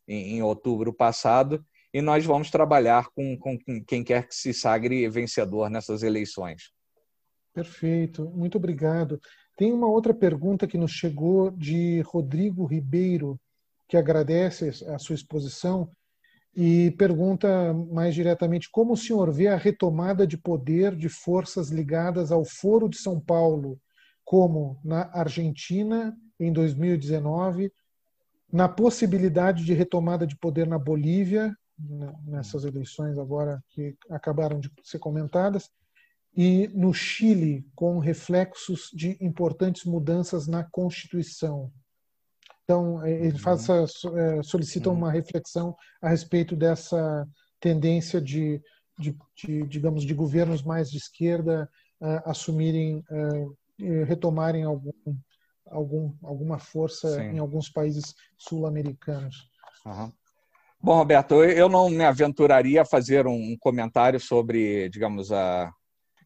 em, 0.07 0.37
em 0.37 0.43
outubro 0.43 0.93
passado, 0.93 1.64
e 1.92 2.03
nós 2.03 2.24
vamos 2.24 2.51
trabalhar 2.51 3.09
com, 3.14 3.37
com, 3.38 3.59
quem 3.87 4.05
quer 4.05 4.29
que 4.29 4.35
se 4.35 4.53
sagre 4.53 5.09
vencedor 5.09 5.70
nessas 5.70 6.03
eleições. 6.03 6.70
Perfeito, 7.55 8.31
muito 8.31 8.59
obrigado. 8.59 9.20
Tem 9.57 9.72
uma 9.72 9.88
outra 9.88 10.14
pergunta 10.14 10.66
que 10.66 10.79
nos 10.79 10.92
chegou 10.92 11.51
de 11.51 12.01
Rodrigo 12.03 12.64
Ribeiro, 12.64 13.40
que 13.88 13.96
agradece 13.96 14.68
a 14.87 14.98
sua 14.98 15.14
exposição 15.14 15.90
e 16.55 16.90
pergunta 16.92 17.72
mais 17.72 18.14
diretamente 18.14 18.68
como 18.70 18.92
o 18.92 18.96
senhor 18.96 19.33
vê 19.33 19.48
a 19.48 19.57
retomada 19.57 20.27
de 20.27 20.37
poder 20.37 20.94
de 20.94 21.09
forças 21.09 21.70
ligadas 21.70 22.31
ao 22.31 22.44
Foro 22.44 22.88
de 22.88 22.98
São 22.98 23.20
Paulo, 23.20 23.81
como 24.24 24.79
na 24.85 25.11
Argentina 25.12 26.16
em 26.38 26.53
2019, 26.53 27.72
na 28.53 28.68
possibilidade 28.68 29.64
de 29.64 29.72
retomada 29.74 30.27
de 30.27 30.37
poder 30.37 30.66
na 30.66 30.79
Bolívia, 30.79 31.55
nessas 32.25 32.64
eleições 32.64 33.19
agora 33.19 33.62
que 33.69 33.97
acabaram 34.11 34.59
de 34.59 34.71
ser 34.83 34.99
comentadas, 34.99 35.71
e 36.37 36.69
no 36.69 36.93
Chile, 36.93 37.67
com 37.75 37.99
reflexos 37.99 38.91
de 38.93 39.17
importantes 39.21 39.85
mudanças 39.85 40.47
na 40.47 40.62
Constituição. 40.62 41.73
Então, 42.62 43.03
é, 43.05 43.11
ele 43.11 43.38
faz 43.38 43.69
uhum. 43.69 43.83
essa, 43.83 44.09
é, 44.21 44.43
solicita 44.43 44.91
uma 44.91 45.11
reflexão 45.11 45.77
a 46.03 46.09
respeito 46.11 46.55
dessa 46.55 47.27
tendência 47.59 48.21
de, 48.21 48.62
de, 48.99 49.17
de 49.35 49.67
digamos, 49.67 50.05
de 50.05 50.14
governos 50.14 50.62
mais 50.62 50.91
de 50.91 50.99
esquerda 50.99 51.69
uh, 52.01 52.31
assumirem, 52.31 53.03
uh, 53.11 53.57
retomarem 54.05 54.64
algum, 54.64 54.93
algum, 55.67 56.14
alguma 56.23 56.59
força 56.59 57.17
Sim. 57.17 57.23
em 57.23 57.38
alguns 57.38 57.69
países 57.69 58.14
sul-americanos. 58.37 59.49
Uhum. 59.85 60.12
Bom, 60.81 60.95
Roberto, 60.95 61.43
eu 61.43 61.69
não 61.69 61.91
me 61.91 62.05
aventuraria 62.05 62.83
a 62.83 62.87
fazer 62.87 63.27
um 63.27 63.57
comentário 63.59 64.21
sobre, 64.21 64.88
digamos, 64.88 65.33
a, 65.33 65.73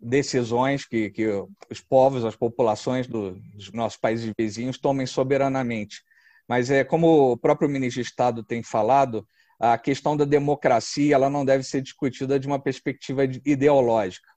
decisões 0.03 0.85
que, 0.85 1.11
que 1.11 1.27
os 1.71 1.81
povos, 1.81 2.25
as 2.25 2.35
populações 2.35 3.07
do, 3.07 3.41
dos 3.55 3.73
nossos 3.73 3.99
países 3.99 4.31
vizinhos 4.37 4.77
tomem 4.77 5.07
soberanamente. 5.07 6.03
Mas 6.49 6.71
é 6.71 6.83
como 6.83 7.33
o 7.33 7.37
próprio 7.37 7.69
ministro 7.69 8.03
de 8.03 8.09
Estado 8.09 8.43
tem 8.43 8.62
falado, 8.62 9.27
a 9.61 9.79
questão 9.79 10.17
da 10.17 10.25
democracia 10.25 11.15
ela 11.15 11.31
não 11.31 11.45
deve 11.45 11.62
ser 11.62 11.81
discutida 11.81 12.38
de 12.38 12.49
uma 12.49 12.61
perspectiva 12.61 13.25
ideológica. 13.25 14.29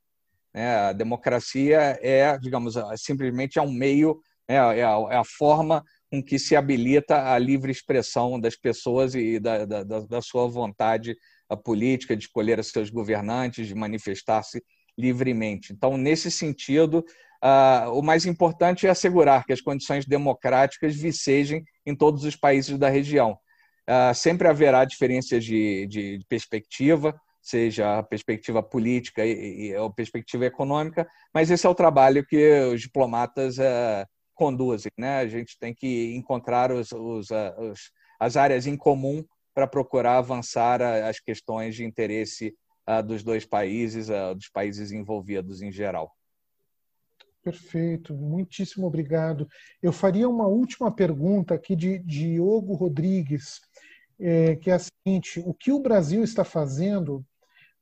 Né? 0.53 0.75
A 0.77 0.93
democracia 0.93 1.99
é, 2.01 2.37
digamos, 2.37 2.75
simplesmente 2.97 3.57
é 3.57 3.61
um 3.61 3.71
meio, 3.71 4.19
é, 4.47 4.55
é, 4.55 4.79
é 4.79 4.83
a 5.17 5.23
forma 5.25 5.83
com 6.11 6.23
que 6.23 6.37
se 6.37 6.55
habilita 6.55 7.31
a 7.31 7.37
livre 7.37 7.71
expressão 7.71 8.39
das 8.39 8.55
pessoas 8.55 9.15
e 9.15 9.39
da, 9.39 9.65
da, 9.65 9.83
da 9.83 10.21
sua 10.21 10.47
vontade 10.47 11.15
política 11.63 12.15
de 12.15 12.23
escolher 12.23 12.63
seus 12.63 12.89
governantes, 12.89 13.67
de 13.67 13.75
manifestar-se 13.75 14.63
livremente. 14.97 15.73
Então, 15.73 15.97
nesse 15.97 16.31
sentido, 16.31 17.05
uh, 17.43 17.91
o 17.91 18.01
mais 18.01 18.25
importante 18.25 18.87
é 18.87 18.89
assegurar 18.89 19.45
que 19.45 19.53
as 19.53 19.61
condições 19.61 20.05
democráticas 20.05 20.95
vicejem 20.95 21.63
em 21.85 21.95
todos 21.95 22.23
os 22.23 22.35
países 22.35 22.77
da 22.77 22.89
região. 22.89 23.37
Uh, 23.87 24.15
sempre 24.15 24.47
haverá 24.47 24.83
diferenças 24.85 25.43
de, 25.43 25.85
de, 25.87 26.17
de, 26.17 26.25
perspectiva, 26.27 27.19
seja 27.39 27.99
a 27.99 28.03
perspectiva 28.03 28.63
política 28.63 29.23
e, 29.23 29.67
e, 29.67 29.75
a 29.75 29.87
perspectiva 29.91 30.45
econômica, 30.45 31.07
mas 31.31 31.51
esse 31.51 31.67
é 31.67 31.69
o 31.69 31.75
trabalho 31.75 32.25
que 32.25 32.51
os 32.73 32.81
diplomatas 32.81 33.59
uh, 33.59 34.07
conduzem. 34.35 34.91
Né? 34.97 35.17
A 35.17 35.27
gente 35.27 35.57
tem 35.57 35.73
que 35.73 36.13
encontrar 36.15 36.71
os, 36.71 36.91
os, 36.91 37.29
os, 37.31 37.91
as 38.19 38.37
áreas 38.37 38.67
em 38.67 38.77
comum 38.77 39.23
para 39.53 39.65
procurar 39.65 40.17
avançar 40.17 40.81
as 40.81 41.19
questões 41.19 41.75
de 41.75 41.85
interesse 41.85 42.53
dos 43.05 43.23
dois 43.23 43.45
países, 43.45 44.07
dos 44.35 44.49
países 44.49 44.91
envolvidos 44.91 45.61
em 45.61 45.71
geral. 45.71 46.13
Perfeito, 47.45 48.13
muitíssimo 48.15 48.87
obrigado. 48.87 49.47
Eu 49.79 49.93
faria 49.93 50.27
uma 50.27 50.47
última 50.47 50.91
pergunta 50.91 51.53
aqui 51.53 51.75
de 51.75 51.99
Diogo 51.99 52.73
Rodrigues, 52.73 53.61
é, 54.19 54.55
que 54.55 54.71
é 54.71 54.73
a 54.73 54.79
seguinte: 54.79 55.39
o 55.45 55.53
que 55.53 55.71
o 55.71 55.79
Brasil 55.79 56.23
está 56.23 56.43
fazendo 56.43 57.23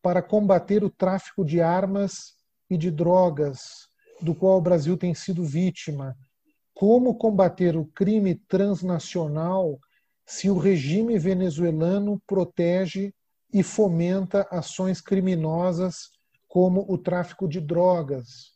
para 0.02 0.22
combater 0.22 0.84
o 0.84 0.90
tráfico 0.90 1.46
de 1.46 1.62
armas 1.62 2.34
e 2.70 2.78
de 2.78 2.92
drogas, 2.92 3.88
do 4.22 4.36
qual 4.36 4.58
o 4.58 4.62
Brasil 4.62 4.98
tem 4.98 5.16
sido 5.16 5.46
vítima? 5.46 6.14
Como 6.74 7.16
combater 7.16 7.78
o 7.78 7.86
crime 7.86 8.36
transnacional 8.36 9.80
se 10.26 10.50
o 10.50 10.58
regime 10.58 11.18
venezuelano 11.20 12.22
protege 12.26 13.14
e 13.54 13.62
fomenta 13.62 14.48
ações 14.50 15.00
criminosas 15.00 16.12
como 16.48 16.86
o 16.88 16.98
tráfico 16.98 17.48
de 17.48 17.60
drogas. 17.60 18.54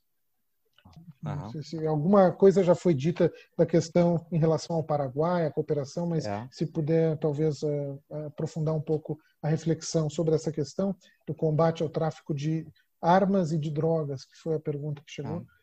Uhum. 1.25 1.61
Se 1.61 1.85
alguma 1.85 2.31
coisa 2.31 2.63
já 2.63 2.73
foi 2.73 2.93
dita 2.93 3.31
da 3.57 3.65
questão 3.65 4.25
em 4.31 4.37
relação 4.37 4.75
ao 4.75 4.83
Paraguai, 4.83 5.45
a 5.45 5.51
cooperação, 5.51 6.07
mas 6.07 6.25
é. 6.25 6.47
se 6.51 6.65
puder 6.65 7.17
talvez 7.17 7.61
uh, 7.63 8.01
aprofundar 8.27 8.73
um 8.73 8.81
pouco 8.81 9.19
a 9.41 9.47
reflexão 9.47 10.09
sobre 10.09 10.35
essa 10.35 10.51
questão 10.51 10.95
do 11.25 11.33
combate 11.33 11.83
ao 11.83 11.89
tráfico 11.89 12.33
de 12.33 12.65
armas 13.01 13.51
e 13.51 13.57
de 13.57 13.69
drogas, 13.69 14.25
que 14.25 14.37
foi 14.37 14.55
a 14.55 14.59
pergunta 14.59 15.01
que 15.05 15.11
chegou. 15.11 15.41
É. 15.41 15.56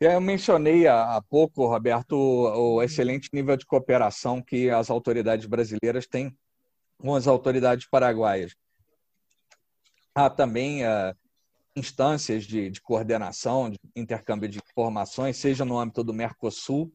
Eu 0.00 0.18
mencionei 0.18 0.88
há 0.88 1.20
pouco, 1.28 1.66
Roberto, 1.66 2.16
o 2.16 2.82
excelente 2.82 3.28
nível 3.34 3.54
de 3.54 3.66
cooperação 3.66 4.40
que 4.40 4.70
as 4.70 4.88
autoridades 4.88 5.44
brasileiras 5.44 6.06
têm 6.06 6.34
com 6.96 7.14
as 7.14 7.26
autoridades 7.26 7.86
paraguaias. 7.86 8.56
Há 10.14 10.30
também 10.30 10.84
uh, 10.84 11.14
instâncias 11.76 12.44
de, 12.44 12.70
de, 12.70 12.80
coordenação, 12.80 13.68
de 13.68 13.78
intercâmbio 13.94 14.48
de 14.48 14.58
informações, 14.58 15.36
seja 15.36 15.66
no 15.66 15.78
âmbito 15.78 16.02
do 16.02 16.14
Mercosul, 16.14 16.90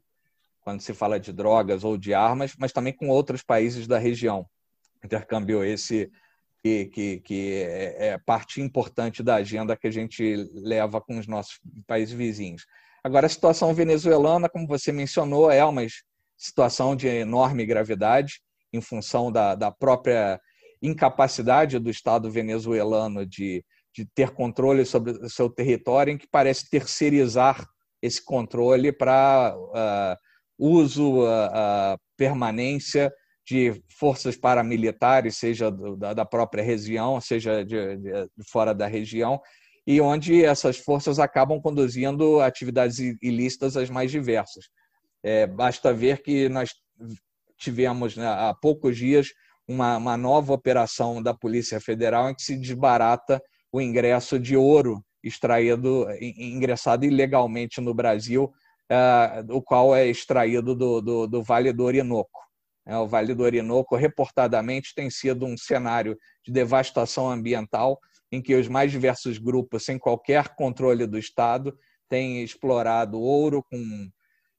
quando 0.62 0.82
se 0.82 0.92
fala 0.92 1.20
de 1.20 1.32
drogas 1.32 1.84
ou 1.84 2.00
de 2.00 2.12
armas, 2.12 2.56
mas 2.58 2.72
também 2.72 2.92
com 2.92 3.08
outros 3.08 3.44
países 3.44 3.86
da 3.86 4.00
região. 4.00 4.50
Intercâmbio 5.04 5.64
esse 5.64 6.12
que, 6.64 6.86
que, 6.88 7.20
que 7.20 7.54
é, 7.54 8.08
é 8.08 8.18
parte 8.18 8.62
importante 8.62 9.22
da 9.22 9.36
agenda 9.36 9.78
que 9.78 9.86
a 9.86 9.92
gente 9.92 10.50
leva 10.56 11.00
com 11.00 11.20
os 11.20 11.28
nossos 11.28 11.60
países 11.86 12.16
vizinhos. 12.16 12.66
Agora, 13.06 13.28
a 13.28 13.30
situação 13.30 13.74
venezuelana, 13.74 14.50
como 14.50 14.66
você 14.66 14.92
mencionou, 14.92 15.52
é 15.52 15.64
uma 15.64 15.86
situação 16.36 16.96
de 16.96 17.08
enorme 17.08 17.66
gravidade 17.66 18.42
em 18.74 18.82
função 18.82 19.32
da, 19.32 19.54
da 19.54 19.72
própria 19.72 20.40
incapacidade 20.82 21.78
do 21.78 21.90
Estado 21.90 22.32
venezuelano 22.32 23.26
de 23.26 23.64
de 23.96 24.06
ter 24.14 24.32
controle 24.32 24.86
sobre 24.86 25.14
o 25.14 25.30
seu 25.30 25.50
território, 25.50 26.12
em 26.12 26.18
que 26.18 26.28
parece 26.28 26.70
terceirizar 26.70 27.66
esse 28.02 28.24
controle 28.24 28.92
para 28.92 29.56
uh, 29.58 30.18
uso, 30.60 31.22
uh, 31.22 31.24
uh, 31.24 31.98
permanência 32.18 33.12
de 33.48 33.82
forças 33.98 34.36
paramilitares, 34.36 35.38
seja 35.38 35.72
do, 35.72 35.96
da, 35.96 36.14
da, 36.14 36.26
própria 36.26 36.62
região, 36.62 37.22
seja 37.22 37.64
de, 37.64 37.96
de, 37.96 38.12
de, 38.36 38.52
fora 38.52 38.74
da 38.74 38.86
região, 38.86 39.40
e 39.86 40.02
onde 40.02 40.44
essas 40.44 40.78
forças 40.78 41.20
acabam 41.20 41.62
conduzindo 41.62 42.40
atividades 42.42 43.00
ilícitas 43.22 43.78
as 43.78 43.90
mais 43.90 44.10
diversas. 44.10 44.66
É, 45.24 45.46
basta 45.46 45.94
ver 45.94 46.22
que 46.22 46.50
nós 46.50 46.72
tivemos 47.58 48.16
né, 48.16 48.28
há 48.28 48.54
poucos 48.54 48.98
dias 48.98 49.30
uma, 49.68 49.98
uma 49.98 50.18
nova 50.18 50.54
operação 50.54 51.22
da 51.22 51.34
Polícia 51.34 51.80
Federal 51.80 52.30
em 52.30 52.36
que 52.36 52.44
se 52.44 52.56
desbarata 52.56 53.42
o 53.72 53.82
ingresso 53.82 54.40
de 54.40 54.56
ouro 54.56 55.04
extraído, 55.24 56.08
ingressado 56.22 57.06
ilegalmente 57.06 57.82
no 57.82 57.94
Brasil, 57.94 58.52
uh, 58.92 59.56
o 59.56 59.62
qual 59.62 59.96
é 59.96 60.08
extraído 60.08 60.76
do, 60.76 61.02
do, 61.02 61.28
do 61.28 61.44
Vale 61.44 61.74
do 61.74 61.84
Orinoco. 61.84 62.40
É, 62.88 62.96
o 62.98 63.08
Vale 63.08 63.34
do 63.34 63.44
Orinoco, 63.44 63.96
reportadamente, 63.96 64.94
tem 64.96 65.10
sido 65.10 65.46
um 65.46 65.58
cenário 65.58 66.16
de 66.46 66.52
devastação 66.52 67.30
ambiental 67.30 68.00
em 68.32 68.42
que 68.42 68.56
os 68.56 68.68
mais 68.68 68.92
diversos 68.92 69.38
grupos, 69.38 69.86
sem 69.86 69.98
qualquer 69.98 70.56
controle 70.56 71.06
do 71.06 71.18
Estado, 71.18 71.78
têm 72.10 72.44
explorado 72.44 73.20
ouro 73.20 73.64
com 73.64 74.10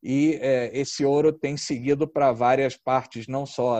e 0.02 0.38
é, 0.40 0.70
esse 0.72 1.04
ouro 1.04 1.32
tem 1.32 1.56
seguido 1.56 2.06
para 2.06 2.30
várias 2.30 2.76
partes, 2.76 3.26
não 3.26 3.44
só 3.44 3.78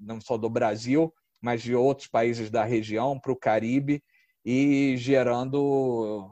não 0.00 0.20
só 0.20 0.38
do 0.38 0.48
Brasil, 0.48 1.12
mas 1.40 1.62
de 1.62 1.74
outros 1.74 2.08
países 2.08 2.50
da 2.50 2.64
região, 2.64 3.18
para 3.20 3.32
o 3.32 3.36
Caribe 3.36 4.02
e 4.44 4.96
gerando, 4.96 6.30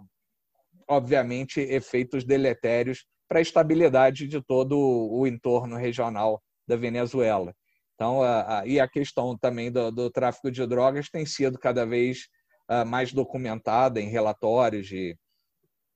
obviamente, 0.88 1.60
efeitos 1.60 2.24
deletérios 2.24 3.04
para 3.28 3.38
a 3.38 3.42
estabilidade 3.42 4.28
de 4.28 4.40
todo 4.40 4.78
o 4.78 5.26
entorno 5.26 5.76
regional 5.76 6.42
da 6.66 6.76
Venezuela. 6.76 7.54
Então, 7.94 8.22
a, 8.22 8.60
a, 8.60 8.66
e 8.66 8.80
a 8.80 8.88
questão 8.88 9.36
também 9.36 9.70
do, 9.70 9.90
do, 9.90 10.10
tráfico 10.10 10.50
de 10.50 10.66
drogas 10.66 11.08
tem 11.08 11.24
sido 11.24 11.58
cada 11.58 11.84
vez 11.84 12.28
uh, 12.70 12.86
mais 12.86 13.12
documentada 13.12 14.00
em 14.00 14.08
relatórios 14.08 14.86
de 14.86 15.16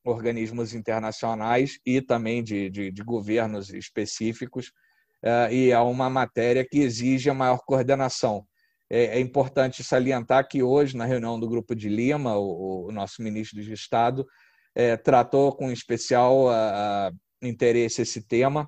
organismos 0.05 0.75
internacionais 0.75 1.79
e 1.85 2.01
também 2.01 2.43
de, 2.43 2.71
de, 2.71 2.91
de 2.91 3.03
governos 3.03 3.71
específicos, 3.71 4.69
uh, 5.25 5.53
e 5.53 5.71
é 5.71 5.79
uma 5.79 6.09
matéria 6.09 6.67
que 6.69 6.79
exige 6.79 7.29
a 7.29 7.35
maior 7.35 7.59
coordenação 7.67 8.47
é, 8.91 9.19
é, 9.19 9.21
importante 9.21 9.85
salientar 9.85 10.49
que 10.49 10.63
hoje, 10.63 10.97
na 10.97 11.05
reunião 11.05 11.39
do 11.39 11.49
Grupo 11.49 11.75
de 11.75 11.89
Lima, 11.89 12.37
o, 12.37 12.87
o 12.87 12.93
nosso 12.93 13.23
ministro 13.23 13.63
de 13.63 13.73
Estado 13.73 14.27
é, 14.75 14.97
tratou 14.97 15.55
com 15.55 15.71
especial 15.71 16.49
a, 16.49 17.09
a 17.09 17.13
interesse 17.43 18.01
esse 18.01 18.27
tema, 18.27 18.67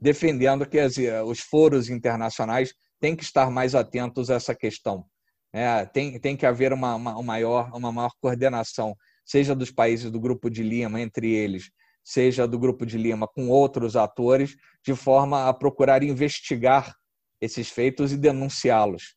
defendendo 0.00 0.68
que 0.68 0.78
as, 0.78 0.94
os 1.26 1.40
foros 1.40 1.90
internacionais 1.90 2.72
têm 3.00 3.16
que 3.16 3.24
estar 3.24 3.50
mais 3.50 3.74
atentos 3.74 4.30
a 4.30 4.34
essa 4.34 4.54
questão. 4.54 5.04
É, 5.52 5.86
tem, 5.86 6.18
tem 6.20 6.36
que 6.36 6.44
haver 6.44 6.72
uma, 6.72 6.94
uma, 6.94 7.22
maior, 7.22 7.70
uma 7.74 7.90
maior 7.90 8.10
coordenação, 8.20 8.94
seja 9.24 9.54
dos 9.54 9.70
países 9.70 10.10
do 10.10 10.20
Grupo 10.20 10.50
de 10.50 10.62
Lima, 10.62 11.00
entre 11.00 11.30
eles, 11.30 11.70
seja 12.04 12.46
do 12.46 12.58
Grupo 12.58 12.84
de 12.84 12.98
Lima 12.98 13.26
com 13.26 13.48
outros 13.48 13.96
atores, 13.96 14.56
de 14.84 14.94
forma 14.94 15.48
a 15.48 15.54
procurar 15.54 16.02
investigar 16.02 16.94
esses 17.40 17.70
feitos 17.70 18.12
e 18.12 18.16
denunciá-los, 18.16 19.14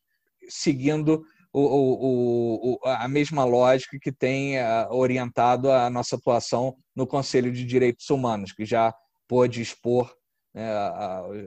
seguindo 0.48 1.22
o, 1.52 1.60
o, 1.60 2.74
o, 2.74 2.88
a 2.88 3.06
mesma 3.08 3.44
lógica 3.44 3.98
que 4.00 4.10
tem 4.10 4.58
uh, 4.58 4.88
orientado 4.90 5.70
a 5.70 5.90
nossa 5.90 6.16
atuação 6.16 6.74
no 6.96 7.06
Conselho 7.06 7.52
de 7.52 7.64
Direitos 7.66 8.08
Humanos, 8.08 8.52
que 8.52 8.64
já 8.64 8.94
pôde 9.28 9.60
expor 9.60 10.14
né, 10.54 10.66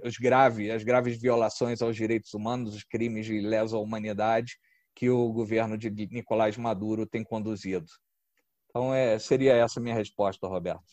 os 0.04 0.18
graves, 0.18 0.70
as 0.70 0.84
graves 0.84 1.20
violações 1.20 1.82
aos 1.82 1.96
direitos 1.96 2.34
humanos, 2.36 2.76
os 2.76 2.84
crimes 2.84 3.26
de 3.26 3.40
lesa 3.40 3.78
humanidade 3.78 4.54
que 4.96 5.10
o 5.10 5.32
governo 5.32 5.78
de 5.78 5.90
Nicolás 6.12 6.58
Maduro 6.58 7.06
tem 7.06 7.24
conduzido. 7.24 7.86
Então, 8.70 8.94
é, 8.94 9.18
seria 9.20 9.54
essa 9.54 9.80
a 9.80 9.84
minha 9.84 9.96
resposta, 9.96 10.48
Roberto. 10.48 10.84